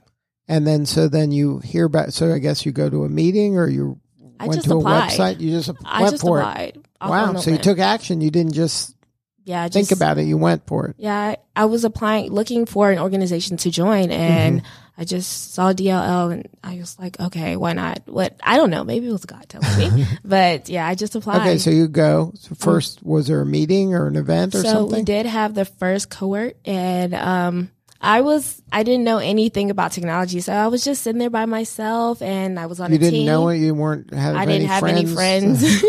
and 0.48 0.66
then 0.66 0.84
so 0.86 1.06
then 1.08 1.32
you 1.32 1.58
hear 1.60 1.84
about. 1.84 2.12
So 2.12 2.32
I 2.34 2.38
guess 2.38 2.64
you 2.66 2.72
go 2.72 2.90
to 2.90 3.04
a 3.04 3.08
meeting 3.08 3.56
or 3.56 3.68
you 3.68 3.98
I 4.40 4.46
went 4.46 4.62
to 4.64 4.74
applied. 4.76 5.12
a 5.12 5.16
website. 5.16 5.40
You 5.40 5.50
just 5.50 5.70
I 5.84 6.00
went 6.02 6.12
just 6.14 6.22
for 6.22 6.38
it. 6.38 6.42
applied. 6.42 6.78
off 7.00 7.10
Wow. 7.10 7.36
So 7.36 7.50
you 7.50 7.58
took 7.58 7.78
action. 7.78 8.20
You 8.20 8.30
didn't 8.30 8.54
just 8.54 8.96
yeah, 9.44 9.62
I 9.62 9.68
think 9.68 9.90
about 9.92 10.18
it. 10.18 10.24
You 10.26 10.36
went 10.38 10.66
for 10.66 10.86
it. 10.88 10.96
Yeah, 10.98 11.14
I, 11.16 11.36
I 11.56 11.64
was 11.66 11.84
applying, 11.84 12.30
looking 12.30 12.66
for 12.66 12.90
an 12.90 12.98
organization 12.98 13.56
to 13.58 13.70
join, 13.70 14.10
and 14.10 14.60
Mm-hmm. 14.62 14.66
I 15.00 15.04
just 15.04 15.54
saw 15.54 15.72
DLL, 15.72 16.30
and 16.30 16.46
I 16.62 16.76
was 16.76 16.98
like, 16.98 17.18
okay, 17.18 17.56
why 17.56 17.72
not? 17.72 18.02
What 18.04 18.38
I 18.42 18.58
don't 18.58 18.68
know, 18.68 18.84
maybe 18.84 19.08
it 19.08 19.12
was 19.12 19.24
God 19.24 19.48
telling 19.48 19.94
me, 19.96 20.04
but 20.24 20.68
yeah, 20.68 20.86
I 20.86 20.94
just 20.94 21.14
applied. 21.14 21.40
Okay. 21.40 21.56
So 21.56 21.70
you 21.70 21.88
go. 21.88 22.32
So 22.36 22.54
first, 22.54 23.02
was 23.02 23.26
there 23.26 23.40
a 23.40 23.46
meeting 23.46 23.94
or 23.94 24.08
an 24.08 24.16
event 24.16 24.54
or 24.54 24.58
so 24.58 24.68
something? 24.68 24.90
So 24.90 24.96
we 24.98 25.02
did 25.04 25.24
have 25.24 25.54
the 25.54 25.64
first 25.64 26.10
cohort, 26.10 26.58
and 26.66 27.14
um, 27.14 27.70
I 27.98 28.20
was 28.20 28.60
I 28.70 28.82
didn't 28.82 29.04
know 29.04 29.16
anything 29.16 29.70
about 29.70 29.92
technology, 29.92 30.40
so 30.40 30.52
I 30.52 30.66
was 30.66 30.84
just 30.84 31.00
sitting 31.00 31.18
there 31.18 31.30
by 31.30 31.46
myself, 31.46 32.20
and 32.20 32.60
I 32.60 32.66
was 32.66 32.78
on 32.78 32.92
a 32.92 32.98
team. 32.98 33.00
You 33.00 33.08
a 33.08 33.10
didn't 33.10 33.20
team. 33.20 33.26
know 33.26 33.48
it. 33.48 33.56
You 33.56 33.74
weren't. 33.74 34.12
Have 34.12 34.36
I 34.36 34.44
didn't 34.44 34.68
have 34.68 34.84
any 34.84 35.06
friends. 35.06 35.64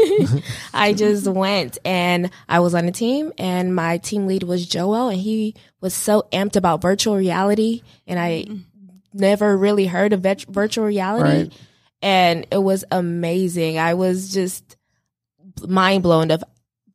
I 0.73 0.93
just 0.93 1.27
went 1.27 1.79
and 1.83 2.29
I 2.47 2.61
was 2.61 2.73
on 2.75 2.85
a 2.85 2.91
team 2.91 3.33
and 3.37 3.75
my 3.75 3.97
team 3.97 4.25
lead 4.25 4.43
was 4.43 4.65
Joel 4.65 5.09
and 5.09 5.19
he 5.19 5.55
was 5.81 5.93
so 5.93 6.23
amped 6.31 6.55
about 6.55 6.81
virtual 6.81 7.15
reality 7.17 7.81
and 8.07 8.17
I 8.19 8.45
never 9.13 9.55
really 9.57 9.85
heard 9.85 10.13
of 10.13 10.21
vet- 10.21 10.45
virtual 10.49 10.85
reality 10.85 11.43
Right. 11.43 11.53
and 12.01 12.47
it 12.51 12.57
was 12.61 12.85
amazing. 12.91 13.77
I 13.79 13.93
was 13.95 14.33
just 14.33 14.77
mind 15.67 16.03
blown 16.03 16.31
of 16.31 16.43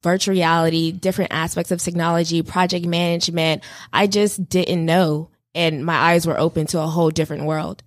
virtual 0.02 0.33
reality, 0.35 0.92
different 0.92 1.33
aspects 1.33 1.70
of 1.70 1.81
technology, 1.81 2.42
project 2.42 2.87
management. 2.87 3.62
I 3.92 4.07
just 4.07 4.48
didn't 4.48 4.85
know 4.85 5.31
and 5.55 5.85
my 5.85 5.96
eyes 5.96 6.26
were 6.26 6.38
open 6.38 6.66
to 6.68 6.81
a 6.81 6.87
whole 6.87 7.11
different 7.11 7.44
world. 7.44 7.83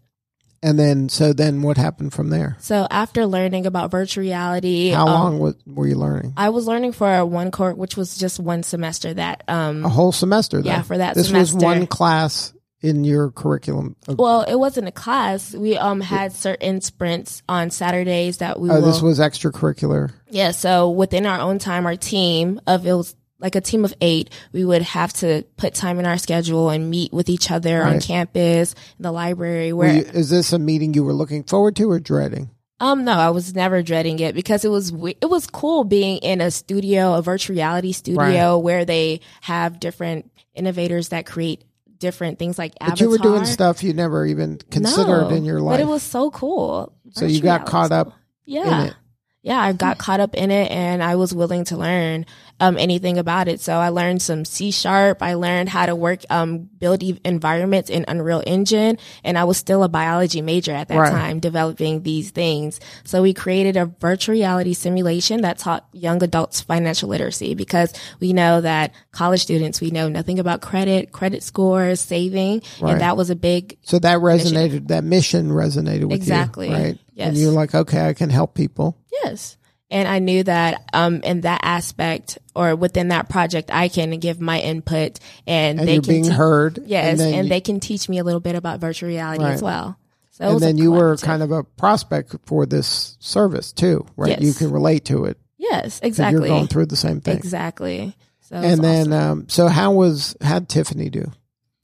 and 0.62 0.78
then, 0.78 1.08
so 1.08 1.32
then, 1.32 1.62
what 1.62 1.78
happened 1.78 2.12
from 2.14 2.30
there? 2.30 2.58
So 2.60 2.86
after 2.92 3.26
learning 3.26 3.66
about 3.66 3.92
virtual 3.92 4.24
reality, 4.24 4.90
How 4.90 5.08
um, 5.08 5.14
long 5.14 5.40
was, 5.40 5.56
were 5.66 5.88
you 5.88 5.96
learning? 5.96 6.34
I 6.36 6.50
was 6.50 6.68
learning 6.68 6.92
for 6.92 7.26
one 7.26 7.50
course, 7.52 7.78
which 7.78 7.96
was 7.96 8.18
just 8.18 8.40
one 8.42 8.64
semester. 8.64 9.14
That 9.14 9.44
um, 9.48 9.86
A 9.86 9.90
whole 9.90 10.12
semester. 10.12 10.58
Then. 10.58 10.66
Yeah, 10.66 10.82
for 10.82 10.98
that 10.98 11.16
This 11.16 11.32
was 11.32 11.54
one 11.54 11.88
class 11.88 12.54
in 12.82 13.04
your 13.04 13.32
curriculum. 13.32 13.96
Oh, 14.08 14.16
well, 14.18 14.42
it 14.44 14.56
wasn't 14.56 14.88
a 14.88 14.92
class. 14.92 15.54
We 15.54 15.78
um 15.78 16.02
had 16.02 16.32
certain 16.34 16.82
sprints 16.82 17.44
on 17.50 17.70
Saturdays 17.72 18.38
that 18.38 18.60
we. 18.60 18.70
oh, 18.70 18.76
will, 18.76 18.82
this 18.82 19.02
was 19.02 19.20
extracurricular. 19.20 20.12
yeah. 20.30 20.52
So 20.52 20.90
within 20.90 21.26
our 21.26 21.40
own 21.40 21.60
time, 21.60 21.86
our 21.86 21.96
team 21.96 22.60
of 22.68 22.86
it 22.88 22.94
was 22.94 23.16
like 23.42 23.56
a 23.56 23.62
team 23.62 23.86
of 23.86 23.94
eight. 24.02 24.30
We 24.52 24.66
would 24.66 24.82
have 24.82 25.14
to 25.14 25.44
put 25.58 25.74
time 25.74 26.00
in 26.00 26.06
our 26.06 26.18
schedule 26.18 26.70
and 26.70 26.90
meet 26.90 27.14
with 27.14 27.30
each 27.30 27.52
other 27.52 27.82
on 27.84 28.00
campus, 28.02 28.74
in 28.98 29.04
the 29.04 29.12
library. 29.12 29.72
Where 29.74 29.94
you, 29.96 30.02
is 30.02 30.30
this 30.30 30.52
a 30.54 30.60
meeting 30.60 30.94
you 30.94 31.04
were 31.04 31.14
looking 31.14 31.44
forward 31.44 31.76
to 31.78 31.90
or 31.90 32.00
dreading? 32.00 32.50
Um, 32.82 33.04
no, 33.04 33.12
I 33.12 33.30
was 33.32 33.54
never 33.54 33.82
dreading 33.82 34.20
it 34.20 34.34
because 34.36 34.64
it 34.64 34.70
was 34.70 34.90
we- 34.92 35.18
it 35.22 35.30
was 35.30 35.48
cool 35.48 35.84
being 35.84 36.18
in 36.20 36.40
a 36.40 36.50
studio, 36.50 37.14
a 37.16 37.22
virtual 37.22 37.54
reality 37.56 37.92
studio 37.92 38.58
where 38.58 38.86
they 38.86 39.20
have 39.42 39.82
different 39.82 40.32
innovators 40.54 41.10
that 41.10 41.26
create 41.26 41.64
different 42.00 42.40
things 42.40 42.58
like 42.58 42.74
But 42.80 43.00
you 43.00 43.10
were 43.10 43.18
doing 43.18 43.46
stuff 43.46 43.84
you 43.84 43.94
never 43.94 44.26
even 44.26 44.58
considered 44.72 45.30
No, 45.30 45.36
in 45.36 45.46
your 45.46 45.62
life. 45.62 45.74
but 45.74 45.80
it 45.82 45.88
was 45.88 46.02
so 46.04 46.32
cool. 46.32 46.94
so 47.12 47.26
you 47.26 47.42
got 47.42 47.66
caught 47.66 47.92
up. 47.92 48.14
Yeah, 48.46 48.82
in 48.84 48.88
it. 48.88 48.94
Yeah, 49.42 49.60
I 49.60 49.72
got 49.74 49.98
caught 49.98 50.20
up 50.20 50.36
in 50.36 50.52
it 50.52 50.70
and 50.70 51.02
I 51.02 51.16
was 51.16 51.34
willing 51.34 51.64
to 51.66 51.78
learn 51.78 52.26
um, 52.60 52.78
anything 52.78 53.18
about 53.18 53.48
it. 53.48 53.62
So 53.62 53.74
I 53.78 53.88
learned 53.88 54.22
some 54.22 54.44
C 54.44 54.70
sharp. 54.70 55.24
I 55.24 55.36
learned 55.36 55.70
how 55.70 55.86
to 55.86 55.96
work, 55.96 56.24
um, 56.30 56.70
build 56.78 57.02
e- 57.02 57.22
environments 57.24 57.90
in 57.90 58.04
Unreal 58.10 58.44
Engine. 58.46 58.98
And 59.24 59.38
I 59.38 59.46
was 59.46 59.56
still 59.58 59.84
a 59.84 59.88
biology 59.88 60.42
major 60.42 60.74
at 60.74 60.90
that 60.90 60.98
Right. 60.98 61.10
time 61.10 61.40
developing 61.40 62.04
these 62.04 62.32
things. 62.32 62.82
So 63.06 63.22
we 63.22 63.34
created 63.34 63.78
a 63.78 63.86
virtual 63.86 64.34
reality 64.34 64.74
simulation 64.74 65.42
that 65.44 65.58
taught 65.58 65.88
young 65.94 66.22
adults 66.22 66.60
financial 66.60 67.08
literacy 67.08 67.56
because 67.56 67.94
we 68.20 68.34
know 68.34 68.60
that 68.60 68.92
college 69.14 69.42
students, 69.42 69.80
we 69.80 69.90
know 69.92 70.10
nothing 70.10 70.38
about 70.40 70.60
credit, 70.60 71.14
credit 71.14 71.44
scores, 71.44 72.02
saving. 72.02 72.62
Right. 72.82 72.92
And 72.92 73.02
that 73.02 73.16
was 73.16 73.30
a 73.30 73.36
big 73.38 73.78
So 73.84 74.00
that 74.00 74.18
resonated, 74.18 74.90
that 74.90 75.06
mission 75.06 75.52
resonated 75.52 76.04
with 76.10 76.12
Exactly. 76.14 76.68
you, 76.68 76.74
right? 76.74 76.98
And 77.28 77.38
you're 77.38 77.52
like, 77.52 77.76
okay, 77.76 78.08
I 78.08 78.14
can 78.14 78.30
help 78.30 78.54
people. 78.56 78.98
Yes. 79.24 79.58
And 79.92 80.08
I 80.08 80.20
knew 80.20 80.44
that 80.44 80.88
um 80.94 81.22
in 81.24 81.42
that 81.42 81.62
aspect 81.64 82.38
or 82.56 82.76
within 82.76 83.08
that 83.10 83.28
project 83.30 83.72
I 83.74 83.88
can 83.90 84.12
give 84.20 84.40
my 84.40 84.60
input 84.60 85.20
and, 85.48 85.80
And 85.80 85.88
they 85.88 85.96
can 85.96 86.02
being 86.08 86.24
te- 86.26 86.30
heard. 86.30 86.80
Yes, 86.86 87.12
and, 87.12 87.20
then 87.20 87.44
you- 87.46 87.50
they 87.50 87.62
can 87.62 87.80
teach 87.80 88.08
me 88.08 88.20
a 88.20 88.24
little 88.24 88.40
bit 88.40 88.56
about 88.56 88.80
virtual 88.80 89.10
reality 89.10 89.44
as 89.44 89.62
well. 89.62 89.98
So 90.32 90.46
and 90.52 90.60
then 90.60 90.78
you 90.78 90.92
were 90.92 91.18
kind 91.18 91.44
of 91.44 91.52
a 91.52 91.64
prospect 91.64 92.36
for 92.46 92.66
this 92.66 93.18
service 93.20 93.72
too, 93.74 94.06
right? 94.16 94.40
Yes. 94.40 94.42
You 94.42 94.54
can 94.54 94.72
relate 94.72 95.06
to 95.06 95.26
it. 95.26 95.38
Yes, 95.58 96.00
exactly. 96.02 96.48
You're 96.48 96.48
going 96.58 96.68
through 96.68 96.86
the 96.86 96.96
same 96.96 97.20
thing. 97.20 97.36
Exactly. 97.36 98.16
So 98.42 98.56
And 98.56 98.82
then, 98.84 99.12
awesome. 99.12 99.32
um, 99.32 99.50
so 99.50 99.68
how 99.68 99.92
was, 99.92 100.38
how'd 100.42 100.70
Tiffany 100.70 101.10
do? 101.10 101.30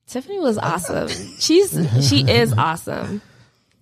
Tiffany 0.08 0.39
was 0.39 0.58
awesome. 0.71 1.10
She's 1.39 1.78
she 2.08 2.21
is 2.32 2.54
awesome. 2.54 3.21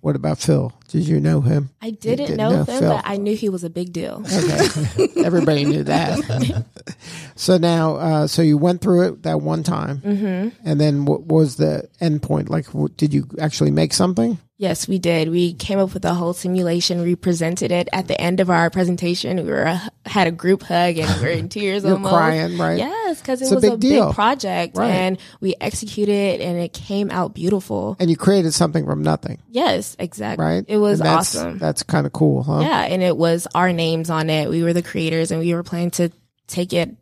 What 0.04 0.16
about 0.16 0.36
Phil? 0.36 0.70
Did 0.88 1.08
you 1.08 1.18
know 1.18 1.40
him? 1.40 1.70
I 1.80 1.88
didn't, 1.88 2.26
didn't 2.26 2.36
know, 2.36 2.50
know 2.50 2.56
him, 2.58 2.66
Phil. 2.66 2.90
but 2.90 3.00
I 3.06 3.16
knew 3.16 3.34
he 3.34 3.48
was 3.48 3.64
a 3.64 3.70
big 3.70 3.90
deal. 3.90 4.22
Okay. 4.30 5.08
Everybody 5.24 5.64
knew 5.64 5.82
that. 5.84 6.66
so 7.36 7.56
now, 7.56 7.96
uh, 7.96 8.26
so 8.26 8.42
you 8.42 8.58
went 8.58 8.82
through 8.82 9.08
it 9.08 9.22
that 9.22 9.40
one 9.40 9.62
time. 9.62 10.02
Mm-hmm. 10.02 10.68
And 10.68 10.78
then 10.78 11.06
what 11.06 11.22
was 11.22 11.56
the 11.56 11.88
end 12.02 12.22
point? 12.22 12.50
Like, 12.50 12.66
w- 12.66 12.92
did 12.98 13.14
you 13.14 13.26
actually 13.40 13.70
make 13.70 13.94
something? 13.94 14.36
Yes, 14.56 14.86
we 14.86 15.00
did. 15.00 15.30
We 15.30 15.52
came 15.52 15.80
up 15.80 15.94
with 15.94 16.04
a 16.04 16.14
whole 16.14 16.32
simulation. 16.32 17.02
We 17.02 17.16
presented 17.16 17.72
it 17.72 17.88
at 17.92 18.06
the 18.06 18.18
end 18.20 18.38
of 18.38 18.50
our 18.50 18.70
presentation. 18.70 19.36
We 19.38 19.50
were 19.50 19.66
uh, 19.66 19.80
had 20.06 20.28
a 20.28 20.30
group 20.30 20.62
hug 20.62 20.96
and 20.96 21.12
we 21.16 21.22
were 21.26 21.32
in 21.32 21.48
tears. 21.48 21.82
You're 21.82 21.94
almost. 21.94 22.14
crying, 22.14 22.56
right? 22.56 22.78
Yes, 22.78 23.20
because 23.20 23.42
it 23.42 23.46
It's 23.46 23.52
a 23.52 23.54
was 23.56 23.62
big 23.62 23.72
a 23.72 23.76
big 24.06 24.14
project, 24.14 24.76
Right. 24.76 24.90
and 24.92 25.18
we 25.40 25.56
executed, 25.60 26.40
and 26.40 26.56
it 26.60 26.72
came 26.72 27.10
out 27.10 27.34
beautiful. 27.34 27.96
And 27.98 28.08
you 28.08 28.16
created 28.16 28.52
something 28.54 28.86
from 28.86 29.02
nothing, 29.02 29.42
Yes, 29.50 29.96
exactly. 29.98 30.44
right? 30.44 30.64
It 30.68 30.78
was 30.78 31.00
that's, 31.00 31.34
awesome. 31.34 31.58
That's 31.58 31.82
kind 31.82 32.06
of 32.06 32.12
cool, 32.12 32.44
huh? 32.44 32.60
Yeah, 32.60 32.82
and 32.82 33.02
it 33.02 33.16
was 33.16 33.48
our 33.56 33.72
names 33.72 34.08
on 34.08 34.30
it. 34.30 34.48
We 34.48 34.62
were 34.62 34.72
the 34.72 34.82
creators, 34.82 35.32
and 35.32 35.40
we 35.40 35.52
were 35.52 35.64
planning 35.64 35.90
to 35.92 36.12
take 36.46 36.72
it 36.72 36.94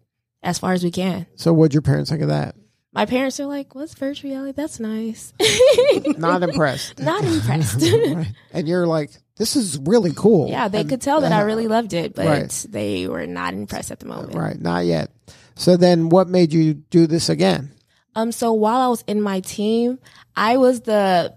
as 0.43 0.59
far 0.59 0.73
as 0.73 0.83
we 0.83 0.91
can. 0.91 1.27
So 1.37 1.53
what'd 1.53 1.75
your 1.75 1.83
parents 1.83 2.09
think 2.11 2.23
of 2.23 2.29
that? 2.29 2.57
My 2.95 3.07
parents 3.07 3.41
are 3.41 3.47
like, 3.47 3.75
"What's 3.75 3.95
virtual 3.95 4.31
reality? 4.31 4.53
That's 4.53 4.79
nice." 4.81 5.33
Not 6.19 6.43
impressed. 6.43 6.99
Not 7.01 7.25
impressed. 7.25 7.81
right. 7.93 8.27
And 8.53 8.69
you're 8.69 8.87
like, 8.87 9.11
this 9.37 9.57
is 9.57 9.79
really 9.79 10.13
cool. 10.15 10.49
yeah, 10.51 10.69
they 10.69 10.81
And- 10.81 10.91
could 10.91 11.01
tell 11.01 11.23
that 11.23 11.33
I 11.33 11.41
really 11.43 11.69
loved 11.69 11.95
it, 11.95 12.15
but 12.15 12.27
Right. 12.27 12.67
they 12.69 13.09
were 13.09 13.27
not 13.27 13.55
impressed 13.55 13.91
at 13.91 13.99
the 14.01 14.07
moment. 14.07 14.35
Right. 14.35 14.61
Not 14.61 14.85
yet. 14.85 15.11
So 15.55 15.77
then 15.77 16.11
what 16.11 16.29
made 16.29 16.53
you 16.53 16.75
do 16.75 17.07
this 17.07 17.29
again? 17.31 17.71
Um, 18.15 18.31
so 18.31 18.53
while 18.53 18.81
I 18.81 18.89
was 18.89 19.03
in 19.07 19.23
my 19.23 19.41
team, 19.41 19.99
I 20.37 20.59
was 20.59 20.83
the 20.83 21.35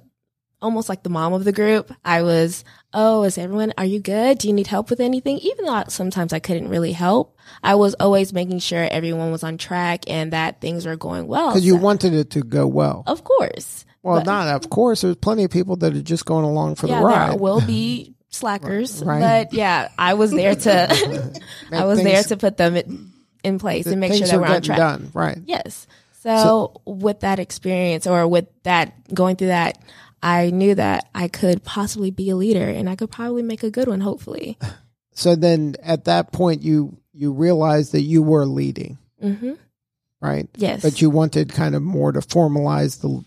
almost 0.61 0.89
like 0.89 1.03
the 1.03 1.09
mom 1.09 1.31
of 1.33 1.45
the 1.45 1.51
group. 1.53 1.93
I 2.03 2.21
was, 2.23 2.63
oh, 2.95 3.23
is 3.23 3.37
everyone, 3.37 3.73
are 3.77 3.85
you 3.85 3.99
good? 3.99 4.37
Do 4.39 4.47
you 4.47 4.53
need 4.53 4.67
help 4.67 4.89
with 4.89 4.99
anything? 4.99 5.37
Even 5.39 5.65
though 5.65 5.83
sometimes 5.89 6.33
I 6.33 6.39
couldn't 6.39 6.69
really 6.69 6.93
help, 6.93 7.37
I 7.61 7.75
was 7.75 7.93
always 7.99 8.33
making 8.33 8.59
sure 8.59 8.87
everyone 8.89 9.31
was 9.31 9.43
on 9.43 9.57
track 9.57 10.05
and 10.09 10.31
that 10.33 10.61
things 10.61 10.85
were 10.85 10.95
going 10.95 11.27
well. 11.27 11.49
Because 11.49 11.65
you 11.65 11.73
So- 11.73 11.79
wanted 11.81 12.13
it 12.13 12.31
to 12.31 12.41
go 12.41 12.65
well. 12.65 13.03
of 13.05 13.23
course. 13.23 13.85
Well, 14.01 14.17
But- 14.17 14.25
not 14.25 14.47
of 14.47 14.69
course. 14.69 15.01
There's 15.01 15.15
plenty 15.17 15.43
of 15.43 15.51
people 15.51 15.75
that 15.77 15.93
are 15.95 16.01
just 16.01 16.25
going 16.25 16.45
along 16.45 16.75
for 16.75 16.87
yeah, 16.87 16.99
the 16.99 17.05
ride. 17.05 17.29
there 17.33 17.37
will 17.37 17.61
be 17.61 18.13
slackers, 18.29 19.03
Right. 19.03 19.19
but 19.49 19.53
yeah, 19.53 19.89
I 19.97 20.13
was 20.15 20.31
there 20.31 20.55
to, 20.55 21.41
I 21.71 21.85
was 21.85 22.01
there 22.01 22.23
to 22.23 22.37
put 22.37 22.57
them 22.57 22.75
in, 22.77 23.11
in 23.43 23.59
place 23.59 23.85
and 23.87 23.99
make 23.99 24.13
sure 24.13 24.25
that 24.27 24.39
we're 24.39 24.47
on 24.47 24.61
track. 24.61 24.77
done. 24.77 25.11
Right. 25.13 25.37
Yes. 25.45 25.85
So, 26.21 26.81
with 26.85 27.19
that 27.19 27.37
experience 27.37 28.07
or 28.07 28.27
with 28.27 28.47
that 28.63 29.13
going 29.13 29.35
through 29.35 29.49
that, 29.49 29.77
I 30.25 30.49
knew 30.49 30.73
that 30.75 31.07
I 31.13 31.27
could 31.27 31.63
possibly 31.63 32.09
be 32.09 32.31
a 32.31 32.35
leader 32.35 32.67
and 32.67 32.89
I 32.89 32.95
could 32.95 33.11
probably 33.11 33.43
make 33.43 33.63
a 33.63 33.69
good 33.69 33.87
one, 33.87 34.01
hopefully. 34.01 34.57
So 35.17 35.33
then 35.37 35.75
at 35.81 36.03
that 36.05 36.33
point 36.33 36.61
you 36.61 36.97
you 37.13 37.31
realized 37.31 37.93
that 37.93 38.01
you 38.01 38.21
were 38.21 38.45
leading, 38.45 38.97
hmm 39.21 39.53
right? 40.19 40.49
Yes. 40.57 40.81
But 40.81 41.01
you 41.01 41.09
wanted 41.09 41.53
kind 41.53 41.73
of 41.73 41.81
more 41.81 42.11
to 42.11 42.19
formalize 42.19 42.99
the 42.99 43.23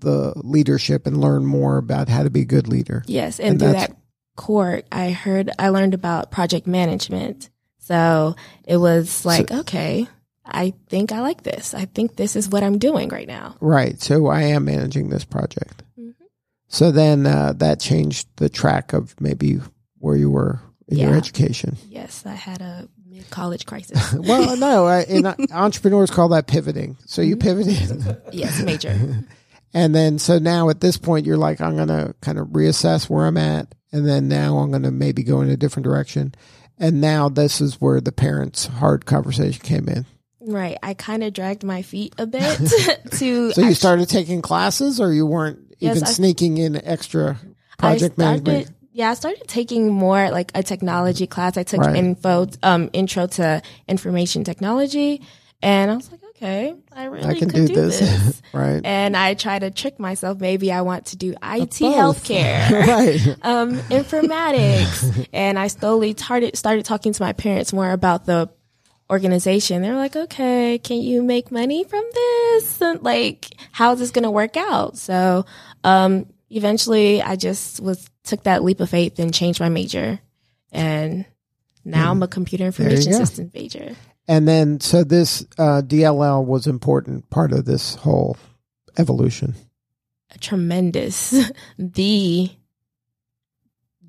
the 0.00 0.32
leadership 0.36 1.06
and 1.06 1.20
learn 1.20 1.44
more 1.44 1.76
about 1.76 2.08
how 2.08 2.22
to 2.22 2.30
be 2.30 2.40
a 2.40 2.46
good 2.46 2.68
leader. 2.68 3.04
yes. 3.06 3.38
And, 3.38 3.50
and 3.50 3.60
through 3.60 3.72
that 3.72 3.96
court, 4.34 4.86
I 4.92 5.10
heard, 5.10 5.50
I 5.58 5.68
learned 5.70 5.94
about 5.94 6.30
project 6.30 6.66
management. 6.66 7.50
So 7.80 8.36
it 8.64 8.76
was 8.76 9.24
like, 9.24 9.50
okay, 9.50 10.06
I 10.44 10.74
think 10.88 11.12
I 11.12 11.20
like 11.20 11.42
this. 11.42 11.74
I 11.74 11.86
think 11.86 12.16
this 12.16 12.36
is 12.36 12.48
what 12.48 12.62
I'm 12.62 12.78
doing 12.78 13.08
right 13.08 13.28
now. 13.28 13.56
Right. 13.60 14.00
So 14.00 14.26
I 14.26 14.42
am 14.42 14.64
managing 14.64 15.08
this 15.10 15.24
project. 15.24 15.82
So 16.68 16.90
then 16.90 17.26
uh, 17.26 17.52
that 17.58 17.80
changed 17.80 18.28
the 18.36 18.48
track 18.48 18.92
of 18.92 19.14
maybe 19.20 19.58
where 19.98 20.16
you 20.16 20.30
were 20.30 20.60
in 20.88 20.98
your 20.98 21.14
education. 21.14 21.76
Yes. 21.88 22.24
I 22.26 22.34
had 22.34 22.60
a 22.60 22.88
mid 23.08 23.28
college 23.30 23.66
crisis. 23.66 24.12
well, 24.18 24.56
no, 24.56 24.86
I, 24.86 25.02
in, 25.02 25.26
entrepreneurs 25.52 26.10
call 26.10 26.28
that 26.30 26.46
pivoting. 26.46 26.96
So 27.06 27.22
Mm-hmm. 27.22 27.28
you 27.30 27.36
pivoted. 27.36 28.16
yes. 28.32 28.62
Major. 28.62 29.24
And 29.74 29.94
then, 29.94 30.18
so 30.18 30.38
now 30.38 30.70
at 30.70 30.80
this 30.80 30.96
point, 30.96 31.26
you're 31.26 31.36
like, 31.36 31.60
I'm 31.60 31.76
going 31.76 31.88
to 31.88 32.14
kind 32.22 32.38
of 32.38 32.46
reassess 32.48 33.10
where 33.10 33.26
I'm 33.26 33.36
at. 33.36 33.74
And 33.92 34.08
then 34.08 34.26
now 34.26 34.58
I'm 34.58 34.70
going 34.70 34.84
to 34.84 34.90
maybe 34.90 35.22
go 35.22 35.42
in 35.42 35.50
a 35.50 35.56
different 35.56 35.84
direction. 35.84 36.34
And 36.78 37.02
now 37.02 37.28
this 37.28 37.60
is 37.60 37.78
where 37.78 38.00
the 38.00 38.12
parents' 38.12 38.64
hard 38.66 39.04
conversation 39.04 39.60
came 39.62 39.86
in. 39.88 40.06
Right. 40.40 40.78
I 40.82 40.94
kind 40.94 41.22
of 41.22 41.34
dragged 41.34 41.62
my 41.62 41.82
feet 41.82 42.14
a 42.16 42.26
bit 42.26 42.56
to. 42.58 43.50
So 43.52 43.60
you 43.60 43.66
act- 43.66 43.76
started 43.76 44.08
taking 44.08 44.40
classes 44.40 44.98
or 44.98 45.12
you 45.12 45.26
weren't 45.26 45.58
even 45.80 46.06
sneaking 46.06 46.58
in 46.58 46.76
extra 46.84 47.38
project 47.78 48.14
I 48.18 48.22
started, 48.22 48.46
management? 48.46 48.76
Yeah, 48.92 49.10
I 49.10 49.14
started 49.14 49.46
taking 49.46 49.92
more 49.92 50.30
like 50.30 50.50
a 50.54 50.62
technology 50.62 51.26
class. 51.26 51.56
I 51.58 51.64
took 51.64 51.80
Right. 51.80 51.96
info, 51.96 52.46
um, 52.62 52.88
intro 52.94 53.26
to 53.26 53.60
information 53.88 54.42
technology. 54.44 55.20
And 55.62 55.90
I 55.90 55.96
was 55.96 56.10
like, 56.10 56.20
okay, 56.30 56.74
I 56.92 57.04
really 57.04 57.24
I 57.28 57.34
can 57.38 57.50
could 57.50 57.66
do 57.66 57.74
this. 57.74 57.98
this. 58.00 58.42
right. 58.52 58.80
and 58.84 59.16
I 59.16 59.34
try 59.34 59.58
to 59.58 59.70
trick 59.70 59.98
myself. 59.98 60.38
Maybe 60.38 60.70
I 60.70 60.82
want 60.82 61.06
to 61.06 61.16
do 61.16 61.32
IT 61.32 61.36
healthcare. 61.80 62.70
right. 62.70 63.36
um, 63.42 63.76
informatics. 63.90 65.26
and 65.32 65.58
I 65.58 65.68
slowly 65.68 66.12
started 66.16 66.56
started 66.56 66.84
talking 66.84 67.12
to 67.12 67.22
my 67.22 67.32
parents 67.32 67.72
more 67.72 67.90
about 67.90 68.26
the 68.26 68.50
organization. 69.10 69.82
They're 69.82 69.96
like, 69.96 70.16
okay, 70.16 70.78
can 70.78 70.98
you 70.98 71.22
make 71.22 71.50
money 71.50 71.84
from 71.84 72.04
this? 72.12 72.80
And 72.80 73.02
like, 73.02 73.48
how 73.72 73.92
is 73.92 74.00
this 74.00 74.10
going 74.10 74.24
to 74.24 74.30
work 74.30 74.56
out? 74.56 74.96
So, 74.96 75.44
um, 75.84 76.26
eventually 76.50 77.22
I 77.22 77.36
just 77.36 77.80
was, 77.80 78.08
took 78.24 78.44
that 78.44 78.64
leap 78.64 78.80
of 78.80 78.90
faith 78.90 79.18
and 79.18 79.32
changed 79.32 79.60
my 79.60 79.68
major. 79.68 80.20
And 80.72 81.24
now 81.84 82.10
I'm 82.10 82.22
a 82.22 82.28
computer 82.28 82.66
information 82.66 83.12
systems 83.12 83.54
major. 83.54 83.94
And 84.28 84.48
then, 84.48 84.80
so 84.80 85.04
this 85.04 85.46
uh, 85.56 85.82
DLL 85.84 86.44
was 86.44 86.66
important 86.66 87.30
part 87.30 87.52
of 87.52 87.64
this 87.64 87.94
whole 87.94 88.36
evolution. 88.98 89.54
A 90.34 90.38
tremendous. 90.38 91.30
the 91.78 92.50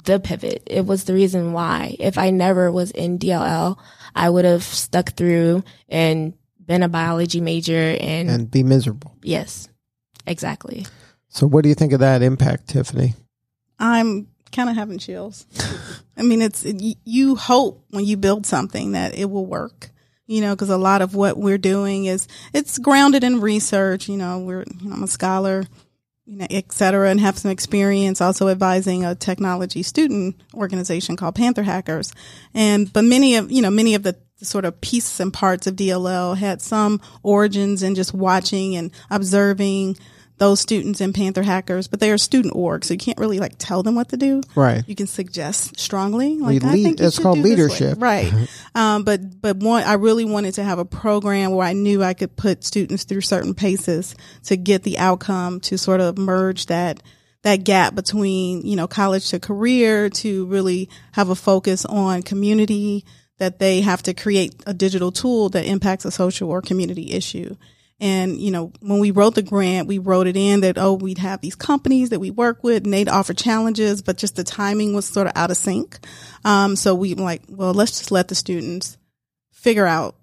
the 0.06 0.20
pivot. 0.20 0.64
It 0.66 0.86
was 0.86 1.04
the 1.04 1.14
reason 1.14 1.54
why. 1.54 1.96
If 2.00 2.18
I 2.18 2.32
never 2.32 2.72
was 2.72 2.92
in 2.92 3.20
DLL, 3.20 3.78
I 4.18 4.30
would 4.30 4.46
have 4.46 4.64
stuck 4.64 5.12
through 5.14 5.64
and 5.90 6.34
been 6.66 6.84
a 6.84 6.90
biology 6.90 7.40
major 7.40 7.96
and, 8.00 8.30
and 8.30 8.52
be 8.52 8.64
miserable. 8.64 9.16
yes. 9.24 9.70
Exactly. 10.26 10.86
So, 11.30 11.48
what 11.48 11.64
do 11.64 11.70
you 11.70 11.76
think 11.76 11.94
of 11.94 12.02
that 12.02 12.22
impact, 12.22 12.68
Tiffany? 12.68 13.14
I'm 13.80 14.28
kind 14.52 14.70
of 14.70 14.76
having 14.76 14.98
chills. 14.98 15.46
I 16.18 16.24
mean, 16.24 16.42
it's 16.42 16.66
y- 16.66 16.96
you 17.06 17.36
hope 17.36 17.86
when 17.92 18.04
you 18.04 18.18
build 18.18 18.46
something 18.46 18.92
that 18.92 19.18
it 19.18 19.30
will 19.30 19.46
work. 19.46 19.92
You 20.26 20.42
know, 20.42 20.54
because 20.54 20.70
a 20.70 20.78
lot 20.78 21.02
of 21.02 21.16
what 21.16 21.38
we're 21.38 21.58
doing 21.58 22.06
is 22.06 22.28
it's 22.54 22.78
grounded 22.78 23.24
in 23.24 23.40
research. 23.40 24.10
You 24.10 24.18
know, 24.18 24.40
we're 24.40 24.66
you 24.82 24.90
know, 24.90 24.96
I'm 24.96 25.04
a 25.04 25.08
scholar, 25.08 25.64
you 26.28 26.38
know, 26.38 26.48
et 26.50 26.72
cetera, 26.72 27.10
and 27.10 27.20
have 27.22 27.38
some 27.38 27.52
experience 27.52 28.20
also 28.20 28.50
advising 28.50 29.06
a 29.06 29.16
technology 29.16 29.82
student 29.82 30.36
organization 30.54 31.16
called 31.16 31.36
Panther 31.36 31.64
Hackers. 31.64 32.14
And 32.54 32.92
but 32.92 33.06
many 33.06 33.36
of 33.36 33.52
you 33.52 33.62
know 33.62 33.72
many 33.72 33.96
of 33.96 34.04
the 34.04 34.18
sort 34.42 34.66
of 34.66 34.80
pieces 34.82 35.20
and 35.20 35.34
parts 35.34 35.66
of 35.66 35.76
DLL 35.76 36.38
had 36.38 36.62
some 36.62 37.02
origins 37.24 37.82
in 37.82 37.96
just 37.96 38.14
watching 38.14 38.76
and 38.76 38.92
observing 39.10 39.98
those 40.38 40.60
students 40.60 41.02
in 41.02 41.14
Panther 41.14 41.44
Hackers, 41.44 41.88
but 41.88 42.00
they 42.00 42.12
are 42.12 42.18
student 42.18 42.56
org, 42.56 42.86
so 42.86 42.94
you 42.94 42.98
can't 43.00 43.18
really 43.18 43.40
like 43.40 43.56
tell 43.58 43.82
them 43.84 43.96
what 43.96 44.10
to 44.10 44.18
do. 44.18 44.42
Right. 44.56 44.84
You 44.88 44.96
can 44.96 45.08
suggest 45.08 45.80
strongly, 45.80 46.38
like 46.38 46.64
I 46.64 46.72
think 46.74 47.00
it's 47.00 47.18
called 47.18 47.38
do 47.38 47.44
this 47.44 47.50
way. 47.50 47.56
leadership. 47.56 48.02
right? 48.02 48.34
um, 48.76 49.04
but 49.04 49.42
but 49.42 49.58
one, 49.58 49.84
I 49.84 49.94
really 49.94 50.26
wanted 50.26 50.56
to 50.56 50.64
have 50.64 50.80
a 50.80 50.86
program 50.86 51.52
where 51.52 51.66
I 51.66 51.74
knew 51.74 52.04
I 52.04 52.14
could 52.14 52.36
put 52.36 52.64
students 52.64 53.04
through 53.04 53.22
certain 53.22 53.56
paces 53.56 54.16
to 54.44 54.58
get 54.58 54.84
the 54.84 55.00
outcome 55.00 55.60
to 55.62 55.78
sort 55.78 56.02
of 56.02 56.18
merge 56.18 56.68
that 56.68 57.02
that 57.44 57.64
gap 57.64 57.96
between 57.96 58.66
you 58.66 58.76
know 58.76 58.88
college 58.88 59.30
to 59.30 59.40
career 59.40 60.10
to 60.10 60.46
really 60.48 60.90
have 61.14 61.30
a 61.30 61.36
focus 61.36 61.86
on 61.86 62.22
community 62.22 63.06
that 63.40 63.60
they 63.60 63.82
have 63.82 64.04
to 64.04 64.14
create 64.14 64.56
a 64.66 64.74
digital 64.74 65.12
tool 65.12 65.50
that 65.50 65.66
impacts 65.66 66.06
a 66.06 66.12
social 66.12 66.50
or 66.50 66.62
community 66.62 67.12
issue. 67.12 67.56
And, 68.00 68.40
you 68.40 68.52
know, 68.52 68.72
when 68.80 69.00
we 69.00 69.10
wrote 69.10 69.34
the 69.34 69.42
grant, 69.42 69.88
we 69.88 69.98
wrote 69.98 70.28
it 70.28 70.38
in 70.38 70.62
that, 70.62 70.78
oh, 70.78 70.94
we'd 70.94 71.18
have 71.18 71.42
these 71.42 71.56
companies 71.56 72.10
that 72.10 72.20
we 72.20 72.30
work 72.30 72.64
with 72.64 72.84
and 72.84 72.94
they'd 72.94 73.10
offer 73.10 73.34
challenges, 73.34 74.04
but 74.04 74.18
just 74.18 74.36
the 74.36 74.44
timing 74.44 74.94
was 74.94 75.06
sort 75.06 75.26
of 75.26 75.34
out 75.36 75.50
of 75.50 75.58
sync. 75.58 75.98
Um, 76.46 76.76
so 76.76 76.94
we 76.94 77.16
like, 77.16 77.42
well, 77.50 77.74
let's 77.74 77.98
just 77.98 78.12
let 78.12 78.28
the 78.28 78.36
students 78.36 78.98
figure 79.52 79.88
out, 79.88 80.16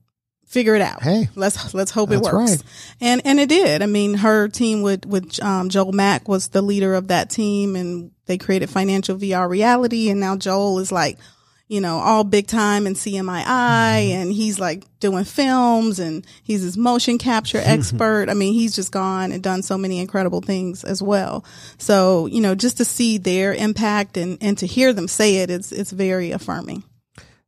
figure 0.46 0.76
it 0.76 0.82
out. 0.82 1.02
Hey. 1.02 1.28
let's, 1.34 1.74
let's 1.74 1.90
hope 1.90 2.12
it 2.12 2.20
works. 2.20 2.34
right. 2.34 2.62
And, 3.00 3.22
and 3.24 3.40
it 3.40 3.48
did. 3.48 3.82
I 3.82 3.86
mean, 3.86 4.14
her 4.14 4.46
team 4.46 4.82
with, 4.82 5.04
with, 5.04 5.42
um, 5.42 5.68
Joel 5.68 5.90
Mack 5.90 6.28
was 6.28 6.48
the 6.48 6.62
leader 6.62 6.94
of 6.94 7.08
that 7.08 7.28
team 7.28 7.74
and 7.74 8.12
they 8.26 8.38
created 8.38 8.70
financial 8.70 9.16
VR 9.16 9.48
reality. 9.48 10.10
And 10.10 10.20
now 10.20 10.36
Joel 10.36 10.78
is 10.78 10.92
like, 10.92 11.18
you 11.68 11.80
know, 11.80 11.98
all 11.98 12.24
big 12.24 12.46
time 12.46 12.86
in 12.86 12.94
CMII 12.94 13.44
mm-hmm. 13.44 14.20
and 14.20 14.32
he's 14.32 14.58
like 14.58 14.84
doing 15.00 15.24
films 15.24 15.98
and 15.98 16.26
he's 16.42 16.62
his 16.62 16.76
motion 16.76 17.18
capture 17.18 17.58
mm-hmm. 17.58 17.70
expert. 17.70 18.28
I 18.28 18.34
mean, 18.34 18.52
he's 18.52 18.76
just 18.76 18.92
gone 18.92 19.32
and 19.32 19.42
done 19.42 19.62
so 19.62 19.78
many 19.78 19.98
incredible 19.98 20.40
things 20.40 20.84
as 20.84 21.02
well. 21.02 21.44
So, 21.78 22.26
you 22.26 22.40
know, 22.40 22.54
just 22.54 22.76
to 22.78 22.84
see 22.84 23.18
their 23.18 23.54
impact 23.54 24.16
and, 24.16 24.36
and 24.40 24.58
to 24.58 24.66
hear 24.66 24.92
them 24.92 25.08
say 25.08 25.36
it, 25.36 25.50
it's, 25.50 25.72
it's 25.72 25.90
very 25.90 26.32
affirming. 26.32 26.84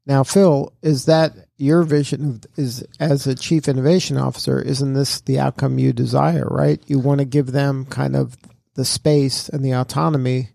Now, 0.06 0.22
Phil, 0.22 0.72
is 0.82 1.06
that 1.06 1.32
your 1.56 1.82
vision 1.82 2.28
of 2.30 2.44
is 2.56 2.84
as 3.00 3.26
a 3.26 3.34
chief 3.34 3.68
innovation 3.68 4.16
officer? 4.16 4.60
Isn't 4.60 4.94
this 4.94 5.20
the 5.20 5.40
outcome 5.40 5.78
you 5.78 5.92
desire? 5.92 6.46
Right? 6.48 6.80
You 6.86 7.00
want 7.00 7.18
to 7.18 7.24
give 7.24 7.50
them 7.50 7.86
kind 7.86 8.14
of 8.14 8.36
the 8.74 8.84
space 8.84 9.48
and 9.48 9.64
the 9.64 9.74
autonomy, 9.74 10.50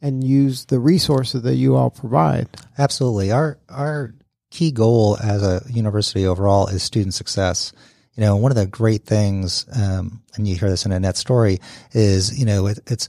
and 0.00 0.22
use 0.22 0.66
the 0.66 0.78
resources 0.78 1.42
that 1.42 1.56
you 1.56 1.76
all 1.76 1.90
provide. 1.90 2.48
Absolutely. 2.76 3.32
Our 3.32 3.58
our 3.68 4.14
key 4.50 4.70
goal 4.70 5.18
as 5.22 5.42
a 5.42 5.62
university 5.70 6.26
overall 6.26 6.68
is 6.68 6.82
student 6.82 7.14
success. 7.14 7.72
You 8.14 8.22
know, 8.24 8.36
one 8.36 8.50
of 8.50 8.56
the 8.56 8.66
great 8.66 9.04
things, 9.04 9.66
um, 9.72 10.22
and 10.34 10.48
you 10.48 10.56
hear 10.56 10.70
this 10.70 10.84
in 10.84 10.92
Annette's 10.92 11.20
story, 11.20 11.60
is 11.92 12.36
you 12.38 12.46
know 12.46 12.66
it, 12.66 12.80
it's 12.86 13.08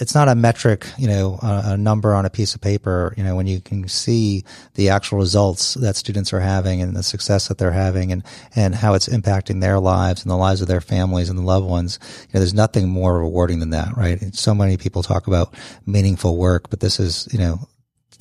it's 0.00 0.14
not 0.14 0.28
a 0.28 0.34
metric, 0.34 0.86
you 0.98 1.06
know, 1.06 1.38
a, 1.42 1.62
a 1.66 1.76
number 1.76 2.14
on 2.14 2.24
a 2.24 2.30
piece 2.30 2.54
of 2.54 2.60
paper. 2.60 3.14
You 3.16 3.22
know, 3.22 3.36
when 3.36 3.46
you 3.46 3.60
can 3.60 3.86
see 3.86 4.44
the 4.74 4.88
actual 4.88 5.18
results 5.18 5.74
that 5.74 5.94
students 5.94 6.32
are 6.32 6.40
having 6.40 6.80
and 6.80 6.96
the 6.96 7.02
success 7.02 7.48
that 7.48 7.58
they're 7.58 7.70
having, 7.70 8.10
and 8.10 8.24
and 8.56 8.74
how 8.74 8.94
it's 8.94 9.08
impacting 9.08 9.60
their 9.60 9.78
lives 9.78 10.22
and 10.22 10.30
the 10.30 10.36
lives 10.36 10.62
of 10.62 10.68
their 10.68 10.80
families 10.80 11.28
and 11.28 11.38
the 11.38 11.42
loved 11.42 11.66
ones. 11.66 11.98
You 12.02 12.34
know, 12.34 12.40
there's 12.40 12.54
nothing 12.54 12.88
more 12.88 13.18
rewarding 13.18 13.60
than 13.60 13.70
that, 13.70 13.96
right? 13.96 14.20
And 14.20 14.34
so 14.34 14.54
many 14.54 14.76
people 14.76 15.02
talk 15.02 15.26
about 15.26 15.54
meaningful 15.86 16.36
work, 16.36 16.70
but 16.70 16.80
this 16.80 16.98
is, 16.98 17.28
you 17.30 17.38
know, 17.38 17.68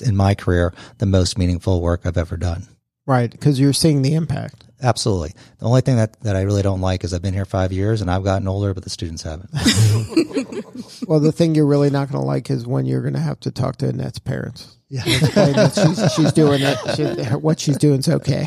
in 0.04 0.16
my 0.16 0.36
career, 0.36 0.74
the 0.98 1.06
most 1.06 1.38
meaningful 1.38 1.82
work 1.82 2.06
I've 2.06 2.18
ever 2.18 2.38
done. 2.38 2.68
Right, 3.10 3.32
because 3.32 3.60
you're 3.60 3.74
seeing 3.74 4.04
the 4.04 4.14
impact. 4.14 4.66
Absolutely. 4.84 5.34
The 5.58 5.66
only 5.66 5.82
thing 5.82 5.96
that, 5.96 6.20
that 6.22 6.36
I 6.36 6.44
really 6.44 6.62
don't 6.62 6.80
like 6.80 7.04
is 7.04 7.12
I've 7.12 7.24
been 7.24 7.34
here 7.34 7.44
five 7.44 7.74
years 7.74 8.02
and 8.02 8.12
I've 8.12 8.24
gotten 8.24 8.48
older, 8.48 8.72
but 8.76 8.84
the 8.84 8.92
students 8.92 9.24
haven't. 9.24 9.50
Well, 11.08 11.20
the 11.20 11.32
thing 11.32 11.56
you're 11.56 11.66
really 11.66 11.90
not 11.90 12.12
going 12.12 12.22
to 12.22 12.26
like 12.26 12.52
is 12.52 12.68
when 12.68 12.86
you're 12.86 13.02
going 13.02 13.16
to 13.16 13.20
have 13.20 13.40
to 13.40 13.52
talk 13.52 13.78
to 13.78 13.88
Annette's 13.88 14.20
parents. 14.20 14.78
Yeah. 14.90 15.02
She's, 15.02 16.14
she's 16.14 16.34
doing 16.34 16.62
it. 16.62 16.78
She, 16.96 17.36
what 17.36 17.60
she's 17.60 17.78
doing 17.78 17.98
is 18.00 18.10
okay. 18.10 18.42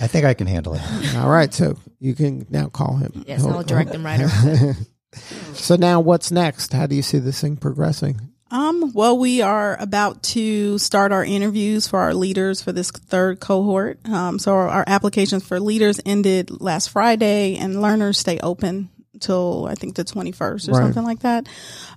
I 0.00 0.08
think 0.08 0.24
I 0.24 0.34
can 0.34 0.48
handle 0.48 0.74
it. 0.74 0.82
All 1.14 1.30
right, 1.30 1.54
so 1.54 1.78
you 2.00 2.16
can 2.16 2.44
now 2.50 2.66
call 2.66 2.96
him. 2.96 3.24
Yes, 3.24 3.44
I'll 3.44 3.62
direct 3.62 3.92
them 3.92 4.04
right 4.04 4.20
over. 4.20 4.76
So 5.54 5.76
now, 5.76 6.00
what's 6.00 6.32
next? 6.32 6.72
How 6.72 6.86
do 6.86 6.96
you 6.96 7.02
see 7.02 7.20
this 7.20 7.40
thing 7.40 7.56
progressing? 7.56 8.27
Um, 8.50 8.92
well, 8.94 9.18
we 9.18 9.42
are 9.42 9.76
about 9.80 10.22
to 10.24 10.78
start 10.78 11.12
our 11.12 11.24
interviews 11.24 11.86
for 11.86 11.98
our 11.98 12.14
leaders 12.14 12.62
for 12.62 12.72
this 12.72 12.90
third 12.90 13.40
cohort. 13.40 13.98
Um, 14.08 14.38
so 14.38 14.52
our, 14.52 14.68
our 14.68 14.84
applications 14.86 15.44
for 15.44 15.60
leaders 15.60 16.00
ended 16.06 16.60
last 16.60 16.88
Friday 16.90 17.56
and 17.56 17.82
learners 17.82 18.18
stay 18.18 18.38
open 18.38 18.88
till 19.20 19.66
I 19.66 19.74
think 19.74 19.96
the 19.96 20.04
21st 20.04 20.68
or 20.68 20.72
Right. 20.72 20.82
something 20.82 21.04
like 21.04 21.20
that. 21.20 21.46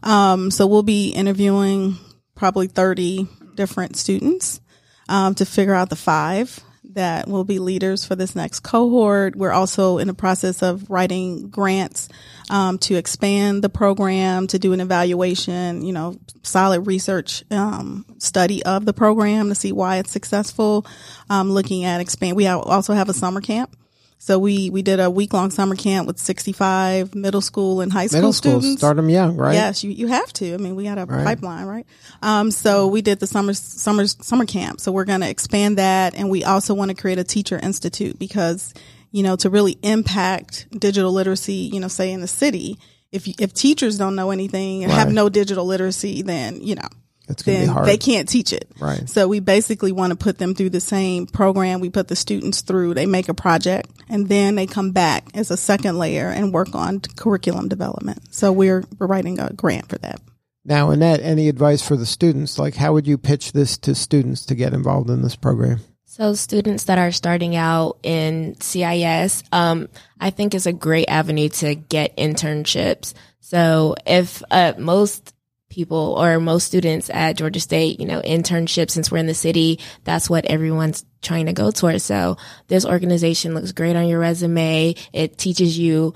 Um, 0.03 0.51
so 0.51 0.67
we'll 0.67 0.83
be 0.83 1.09
interviewing 1.09 1.97
probably 2.35 2.67
30 2.67 3.27
different 3.55 3.95
students, 3.95 4.59
um, 5.07 5.35
to 5.35 5.45
figure 5.45 5.73
out 5.73 5.89
the 5.89 5.95
five 5.95 6.59
that 6.93 7.27
will 7.27 7.43
be 7.43 7.59
leaders 7.59 8.05
for 8.05 8.15
this 8.15 8.35
next 8.35 8.61
cohort. 8.61 9.35
We're 9.35 9.51
also 9.51 9.97
in 9.97 10.07
the 10.07 10.13
process 10.13 10.61
of 10.61 10.89
writing 10.89 11.49
grants 11.49 12.09
um, 12.49 12.77
to 12.79 12.95
expand 12.95 13.63
the 13.63 13.69
program, 13.69 14.47
to 14.47 14.59
do 14.59 14.73
an 14.73 14.81
evaluation, 14.81 15.83
you 15.83 15.93
know, 15.93 16.19
solid 16.43 16.81
research 16.87 17.43
um, 17.51 18.05
study 18.17 18.63
of 18.63 18.85
the 18.85 18.93
program 18.93 19.49
to 19.49 19.55
see 19.55 19.71
why 19.71 19.97
it's 19.97 20.11
successful. 20.11 20.85
Um, 21.29 21.51
looking 21.51 21.85
at 21.85 22.01
expand. 22.01 22.35
We 22.35 22.47
also 22.47 22.93
have 22.93 23.09
a 23.09 23.13
summer 23.13 23.41
camp. 23.41 23.75
So 24.23 24.37
we, 24.37 24.69
we 24.69 24.83
did 24.83 24.99
a 24.99 25.09
week 25.09 25.33
long 25.33 25.49
summer 25.49 25.75
camp 25.75 26.05
with 26.05 26.19
65 26.19 27.15
middle 27.15 27.41
school 27.41 27.81
and 27.81 27.91
high 27.91 28.05
school 28.05 28.17
Middle 28.19 28.33
school, 28.33 28.59
students. 28.61 28.79
start 28.79 28.97
them 28.97 29.09
young, 29.09 29.35
right? 29.35 29.55
Yes, 29.55 29.83
you, 29.83 29.89
you 29.89 30.05
have 30.09 30.31
to. 30.33 30.53
I 30.53 30.57
mean, 30.57 30.75
we 30.75 30.83
got 30.83 30.99
a 30.99 31.05
Right. 31.05 31.25
pipeline, 31.25 31.65
right? 31.65 31.87
Um, 32.21 32.51
so 32.51 32.85
we 32.87 33.01
did 33.01 33.19
the 33.19 33.25
summer, 33.25 33.55
summer, 33.55 34.05
summer 34.05 34.45
camp. 34.45 34.79
So 34.79 34.91
we're 34.91 35.05
going 35.05 35.21
to 35.21 35.29
expand 35.29 35.79
that. 35.79 36.13
And 36.13 36.29
we 36.29 36.43
also 36.43 36.75
want 36.75 36.89
to 36.89 36.95
create 36.95 37.17
a 37.17 37.23
teacher 37.23 37.57
institute 37.57 38.19
because, 38.19 38.75
you 39.09 39.23
know, 39.23 39.35
to 39.37 39.49
really 39.49 39.79
impact 39.81 40.67
digital 40.69 41.11
literacy, 41.11 41.53
you 41.73 41.79
know, 41.79 41.87
say 41.87 42.11
in 42.11 42.21
the 42.21 42.27
city, 42.27 42.77
if, 43.11 43.27
if 43.27 43.55
teachers 43.55 43.97
don't 43.97 44.15
know 44.15 44.29
anything 44.29 44.83
and 44.83 44.91
have 44.93 45.11
no 45.11 45.29
digital 45.29 45.65
literacy, 45.65 46.21
then, 46.21 46.61
you 46.61 46.75
know, 46.75 46.87
It's 47.31 47.43
going 47.43 47.59
be 47.59 47.65
then 47.65 47.73
hard. 47.73 47.87
they 47.87 47.97
can't 47.97 48.29
teach 48.29 48.53
it. 48.53 48.69
Right. 48.79 49.09
So 49.09 49.27
we 49.27 49.39
basically 49.39 49.91
want 49.91 50.11
to 50.11 50.17
put 50.17 50.37
them 50.37 50.55
through 50.55 50.69
the 50.71 50.79
same 50.79 51.27
program 51.27 51.79
we 51.79 51.89
put 51.89 52.07
the 52.07 52.15
students 52.15 52.61
through. 52.61 52.93
They 52.93 53.05
make 53.05 53.29
a 53.29 53.33
project 53.33 53.89
and 54.09 54.29
then 54.29 54.55
they 54.55 54.67
come 54.67 54.91
back 54.91 55.25
as 55.33 55.51
a 55.51 55.57
second 55.57 55.97
layer 55.97 56.29
and 56.29 56.53
work 56.53 56.75
on 56.75 56.99
curriculum 56.99 57.67
development. 57.67 58.33
So 58.33 58.51
we're, 58.51 58.83
we're 58.99 59.07
writing 59.07 59.39
a 59.39 59.51
grant 59.53 59.89
for 59.89 59.97
that. 59.99 60.21
Now, 60.63 60.91
Annette, 60.91 61.21
any 61.21 61.49
advice 61.49 61.85
for 61.85 61.95
the 61.95 62.05
students? 62.05 62.59
Like, 62.59 62.75
how 62.75 62.93
would 62.93 63.07
you 63.07 63.17
pitch 63.17 63.51
this 63.51 63.77
to 63.79 63.95
students 63.95 64.45
to 64.45 64.55
get 64.55 64.73
involved 64.73 65.09
in 65.09 65.23
this 65.23 65.35
program? 65.35 65.79
So 66.05 66.33
students 66.33 66.83
that 66.83 66.97
are 66.97 67.11
starting 67.11 67.55
out 67.55 67.97
in 68.03 68.59
CIS, 68.59 69.43
um, 69.51 69.87
I 70.19 70.29
think 70.29 70.53
is 70.53 70.67
a 70.67 70.73
great 70.73 71.07
avenue 71.07 71.47
to 71.49 71.73
get 71.73 72.17
internships. 72.17 73.13
So 73.39 73.95
if 74.05 74.43
uh, 74.51 74.73
most 74.77 75.33
people 75.71 76.15
or 76.19 76.39
most 76.39 76.67
students 76.67 77.09
at 77.09 77.37
Georgia 77.37 77.59
State, 77.59 77.99
you 77.99 78.05
know, 78.05 78.21
internships 78.21 78.91
since 78.91 79.09
we're 79.09 79.17
in 79.17 79.25
the 79.25 79.33
city, 79.33 79.79
that's 80.03 80.29
what 80.29 80.45
everyone's 80.45 81.03
trying 81.21 81.47
to 81.47 81.53
go 81.53 81.71
towards. 81.71 82.03
So 82.03 82.37
this 82.67 82.85
organization 82.85 83.55
looks 83.55 83.71
great 83.71 83.95
on 83.95 84.07
your 84.07 84.19
resume. 84.19 84.93
It 85.13 85.37
teaches 85.39 85.79
you 85.79 86.13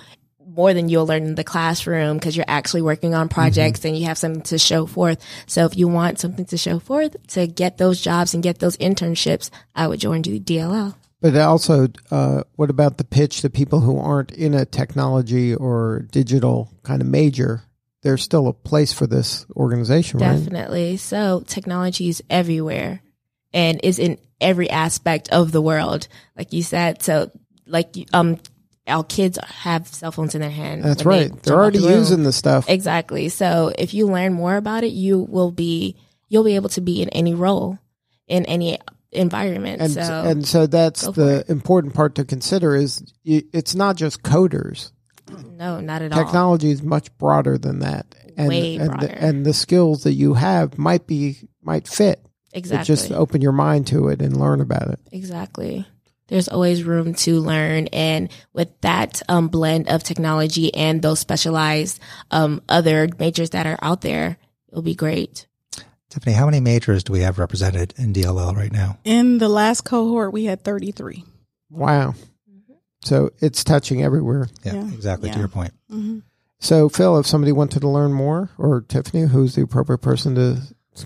more 0.55 0.73
than 0.73 0.89
you'll 0.89 1.07
learn 1.07 1.23
in 1.23 1.35
the 1.35 1.43
classroom 1.43 2.17
because 2.17 2.35
you're 2.35 2.45
actually 2.47 2.81
working 2.81 3.13
on 3.13 3.29
projects 3.29 3.83
and 3.83 3.97
you 3.97 4.05
have 4.05 4.17
something 4.17 4.43
to 4.43 4.57
show 4.57 4.85
forth. 4.85 5.23
So 5.47 5.65
if 5.65 5.77
you 5.77 5.87
want 5.87 6.19
something 6.19 6.45
to 6.45 6.57
show 6.57 6.79
forth 6.79 7.15
to 7.29 7.47
get 7.47 7.77
those 7.77 7.99
jobs 7.99 8.33
and 8.33 8.43
get 8.43 8.59
those 8.59 8.77
internships, 8.77 9.49
I 9.75 9.87
would 9.87 9.99
join 9.99 10.21
the 10.21 10.39
DLL. 10.39 10.95
But 11.21 11.35
also, 11.37 11.87
uh, 12.11 12.43
what 12.55 12.69
about 12.69 12.97
the 12.97 13.03
pitch 13.03 13.41
to 13.41 13.49
people 13.49 13.79
who 13.79 13.97
aren't 13.97 14.31
in 14.31 14.53
a 14.53 14.65
technology 14.65 15.55
or 15.55 16.07
digital 16.11 16.71
kind 16.83 17.01
of 17.01 17.07
major? 17.07 17.63
There's 18.05 18.21
still 18.21 18.47
a 18.47 18.53
place 18.53 18.93
for 18.93 19.07
this 19.07 19.47
organization, 19.55 20.19
right? 20.19 20.37
Definitely. 20.37 20.97
So 20.97 21.43
technology 21.47 22.07
is 22.07 22.21
everywhere 22.29 23.01
and 23.51 23.79
is 23.81 23.97
in 23.97 24.19
every 24.39 24.69
aspect 24.69 25.29
of 25.29 25.51
the 25.51 25.61
world. 25.61 26.07
Like 26.37 26.53
you 26.53 26.61
said, 26.61 27.01
so 27.01 27.31
like 27.65 27.95
um 28.13 28.37
our 28.87 29.03
kids 29.03 29.39
have 29.43 29.87
cell 29.87 30.11
phones 30.11 30.35
in 30.35 30.41
their 30.41 30.51
hand. 30.51 30.83
That's 30.83 31.03
when 31.03 31.17
they 31.17 31.29
right. 31.29 31.43
They're 31.43 31.55
already 31.55 31.79
the 31.79 31.89
using 31.89 32.21
the 32.21 32.31
stuff. 32.31 32.69
Exactly. 32.69 33.29
So 33.29 33.73
if 33.75 33.95
you 33.95 34.05
learn 34.05 34.33
more 34.33 34.55
about 34.55 34.83
it, 34.83 34.91
you 34.91 35.21
will 35.21 35.51
be 35.51 35.95
you'll 36.29 36.43
be 36.43 36.55
able 36.57 36.69
to 36.69 36.81
be 36.81 37.01
in 37.01 37.09
any 37.09 37.33
role 37.33 37.79
in 38.27 38.45
any 38.45 38.77
environment. 39.11 39.81
and 39.81 39.91
so 39.91 40.01
and 40.01 40.47
so 40.47 40.67
that's 40.67 41.07
the 41.07 41.39
it. 41.39 41.49
important 41.49 41.95
part 41.95 42.15
to 42.15 42.25
consider 42.25 42.75
is 42.75 43.03
it's 43.23 43.73
not 43.73 43.95
just 43.95 44.21
coders. 44.21 44.91
no, 45.51 45.79
not 45.79 46.01
at 46.01 46.11
all. 46.11 46.23
Technology 46.23 46.69
is 46.71 46.81
much 46.83 47.15
broader 47.17 47.57
than 47.57 47.79
that, 47.79 48.15
and 48.37 48.47
Way 48.49 48.77
and 48.77 48.89
broader. 48.89 49.07
the, 49.07 49.23
and 49.23 49.45
the 49.45 49.53
skills 49.53 50.03
that 50.03 50.13
you 50.13 50.33
have 50.35 50.77
might 50.77 51.07
be 51.07 51.37
might 51.61 51.87
fit. 51.87 52.21
But 52.51 52.59
Exactly. 52.59 52.85
just 52.95 53.11
open 53.11 53.41
your 53.41 53.51
mind 53.51 53.87
to 53.87 54.07
it 54.07 54.21
and 54.21 54.37
learn 54.37 54.61
about 54.61 54.87
it. 54.89 54.99
Exactly. 55.11 55.85
There's 56.27 56.47
always 56.47 56.83
room 56.83 57.13
to 57.15 57.39
learn. 57.39 57.87
And 57.87 58.31
with 58.53 58.69
that 58.81 59.21
um, 59.27 59.49
blend 59.49 59.89
of 59.89 60.03
technology 60.03 60.73
and 60.73 61.01
those 61.01 61.19
specialized 61.19 61.99
um, 62.31 62.61
other 62.69 63.09
majors 63.19 63.51
that 63.51 63.67
are 63.67 63.77
out 63.81 64.01
there, 64.01 64.37
it'll 64.69 64.81
be 64.81 64.95
great. 64.95 65.47
Tiffany, 66.09 66.33
how 66.33 66.45
many 66.45 66.61
majors 66.61 67.03
do 67.03 67.11
we 67.13 67.19
have 67.19 67.37
represented 67.39 67.93
in 67.97 68.13
DLL 68.13 68.55
right 68.55 68.71
now? 68.71 68.97
In 69.03 69.37
the 69.37 69.49
last 69.49 69.81
cohort, 69.81 70.31
we 70.31 70.45
had 70.45 70.63
33. 70.63 71.25
Wow. 71.69 72.15
So 73.05 73.29
it's 73.39 73.63
touching 73.63 74.03
everywhere. 74.03 74.49
Yeah, 74.63 74.73
Yeah. 74.73 74.87
exactly 74.93 75.29
to 75.31 75.39
your 75.39 75.47
point. 75.47 75.71
hmm 75.89 76.19
So 76.59 76.89
Phil, 76.89 77.17
if 77.19 77.27
somebody 77.27 77.51
wanted 77.51 77.81
to 77.81 77.89
learn 77.89 78.13
more, 78.13 78.49
or 78.57 78.81
Tiffany, 78.81 79.27
who's 79.27 79.55
the 79.55 79.61
appropriate 79.61 79.99
person 79.99 80.35
to 80.35 80.57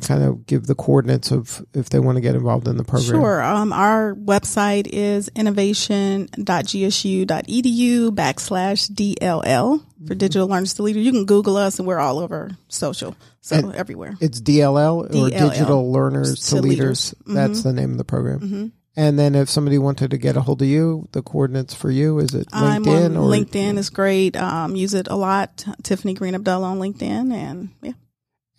kind 0.07 0.23
of 0.23 0.45
give 0.45 0.67
the 0.67 0.75
coordinates 0.75 1.31
of 1.31 1.65
if 1.73 1.89
they 1.89 1.99
want 1.99 2.15
to 2.15 2.21
get 2.21 2.35
involved 2.35 2.67
in 2.67 2.77
the 2.77 2.83
program? 2.83 3.21
Sure. 3.21 3.41
Um, 3.41 3.73
our 3.73 4.13
website 4.15 4.87
is 4.91 5.29
innovation.gsu.edu 5.35 8.11
backslash 8.11 8.89
DLL 8.91 9.81
for 10.07 10.15
digital 10.15 10.47
learners 10.47 10.73
to 10.75 10.83
leader. 10.83 10.99
You 10.99 11.11
can 11.11 11.25
Google 11.25 11.57
us 11.57 11.79
and 11.79 11.87
we're 11.87 11.99
all 11.99 12.19
over 12.19 12.51
social. 12.67 13.15
So 13.41 13.55
And- 13.57 13.75
everywhere. 13.75 14.15
It's 14.19 14.39
DLL 14.41 15.05
or 15.05 15.09
DLL. 15.09 15.49
Digital 15.51 15.91
Learners 15.91 16.39
to, 16.39 16.55
To 16.57 16.61
Leaders. 16.61 17.13
Leaders. 17.25 17.35
That's 17.35 17.59
Mhm. 17.61 17.63
the 17.63 17.73
name 17.73 17.91
of 17.91 17.97
the 17.97 18.03
program. 18.05 18.39
hmm 18.39 18.67
And 18.95 19.17
then 19.17 19.35
if 19.35 19.49
somebody 19.49 19.77
wanted 19.77 20.11
to 20.11 20.17
get 20.17 20.35
a 20.35 20.41
hold 20.41 20.61
of 20.61 20.67
you, 20.67 21.07
the 21.11 21.21
coordinates 21.21 21.73
for 21.73 21.89
you 21.89 22.19
is 22.19 22.33
it 22.33 22.47
I'm 22.51 22.83
LinkedIn 22.83 23.05
on 23.05 23.17
or 23.17 23.29
LinkedIn 23.29 23.77
is 23.77 23.89
great. 23.89 24.35
Um, 24.35 24.75
use 24.75 24.93
it 24.93 25.07
a 25.07 25.15
lot. 25.15 25.65
Tiffany 25.83 26.13
Green 26.13 26.35
Abdullah 26.35 26.67
on 26.67 26.79
LinkedIn 26.79 27.31
and 27.33 27.69
yeah. 27.81 27.93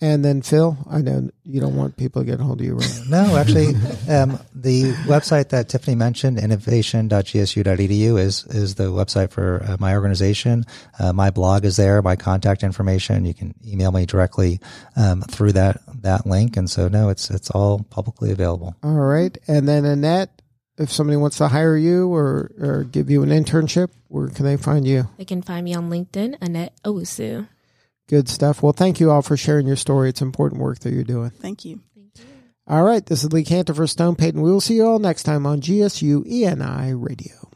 And 0.03 0.25
then 0.25 0.41
Phil, 0.41 0.79
I 0.91 1.03
know 1.03 1.29
you 1.45 1.61
don't 1.61 1.77
want 1.77 1.97
people 1.99 2.23
to 2.23 2.27
get 2.27 2.41
a 2.41 2.43
hold 2.43 2.61
of 2.61 2.67
you, 2.67 2.75
right? 2.75 3.01
No, 3.09 3.37
actually, 3.37 3.75
um, 4.09 4.39
the 4.55 4.93
website 5.05 5.51
that 5.51 5.69
Tiffany 5.69 5.95
mentioned, 5.95 6.39
innovation.gsu.edu, 6.39 8.19
is 8.19 8.45
is 8.47 8.77
the 8.77 8.85
website 8.85 9.31
for 9.31 9.63
uh, 9.63 9.77
my 9.79 9.95
organization. 9.95 10.65
Uh, 10.99 11.13
my 11.13 11.31
blog 11.31 11.67
is 11.67 11.77
there. 11.77 12.01
My 12.01 12.17
contact 12.17 12.63
information. 12.63 13.27
You 13.27 13.35
can 13.35 13.55
email 13.67 13.93
me 13.93 14.07
directly 14.07 14.61
um, 14.97 15.21
through 15.21 15.53
that 15.53 15.83
that 16.03 16.27
link. 16.27 16.57
And 16.57 16.71
so, 16.71 16.89
no, 16.89 17.11
it's 17.11 17.31
it's 17.31 17.51
all 17.51 17.81
publicly 17.91 18.31
available. 18.31 18.75
All 18.83 18.93
right. 18.93 19.37
And 19.47 19.69
then 19.69 19.85
Annette, 19.85 20.41
if 20.79 20.91
somebody 20.91 21.19
wants 21.19 21.37
to 21.39 21.49
hire 21.49 21.77
you 21.77 22.13
or, 22.13 22.53
or 22.59 22.85
give 22.85 23.11
you 23.11 23.23
an 23.23 23.29
internship, 23.29 23.91
where 24.09 24.29
can 24.29 24.47
they 24.47 24.57
find 24.57 24.87
you? 24.87 25.09
They 25.19 25.27
can 25.27 25.43
find 25.43 25.65
me 25.65 25.75
on 25.75 25.91
LinkedIn, 25.91 26.39
Annette 26.41 26.73
Owusu. 26.85 27.49
Good 28.11 28.29
stuff. 28.29 28.61
Well, 28.61 28.73
thank 28.73 28.99
you 28.99 29.13
all 29.13 29.23
for 29.23 29.37
sharing 29.37 29.69
your 29.69 29.77
story. 29.77 30.09
It's 30.09 30.21
important 30.21 30.61
work 30.61 30.81
that 30.81 30.93
you're 30.93 31.05
doing. 31.05 31.31
Thank 31.31 31.65
you. 31.65 31.81
Thank 31.95 32.19
you. 32.19 32.25
All 32.67 32.83
right. 32.83 33.07
This 33.07 33.23
is 33.23 33.33
Lee 33.33 33.45
Kantor 33.45 33.73
for 33.75 33.87
Stone 33.87 34.17
Payton. 34.17 34.41
We 34.43 34.51
will 34.51 34.61
see 34.61 34.75
you 34.75 34.85
all 34.85 34.99
next 34.99 35.23
time 35.23 35.47
on 35.47 35.61
GSU 35.61 36.25
ENI 36.27 36.93
Radio. 36.97 37.50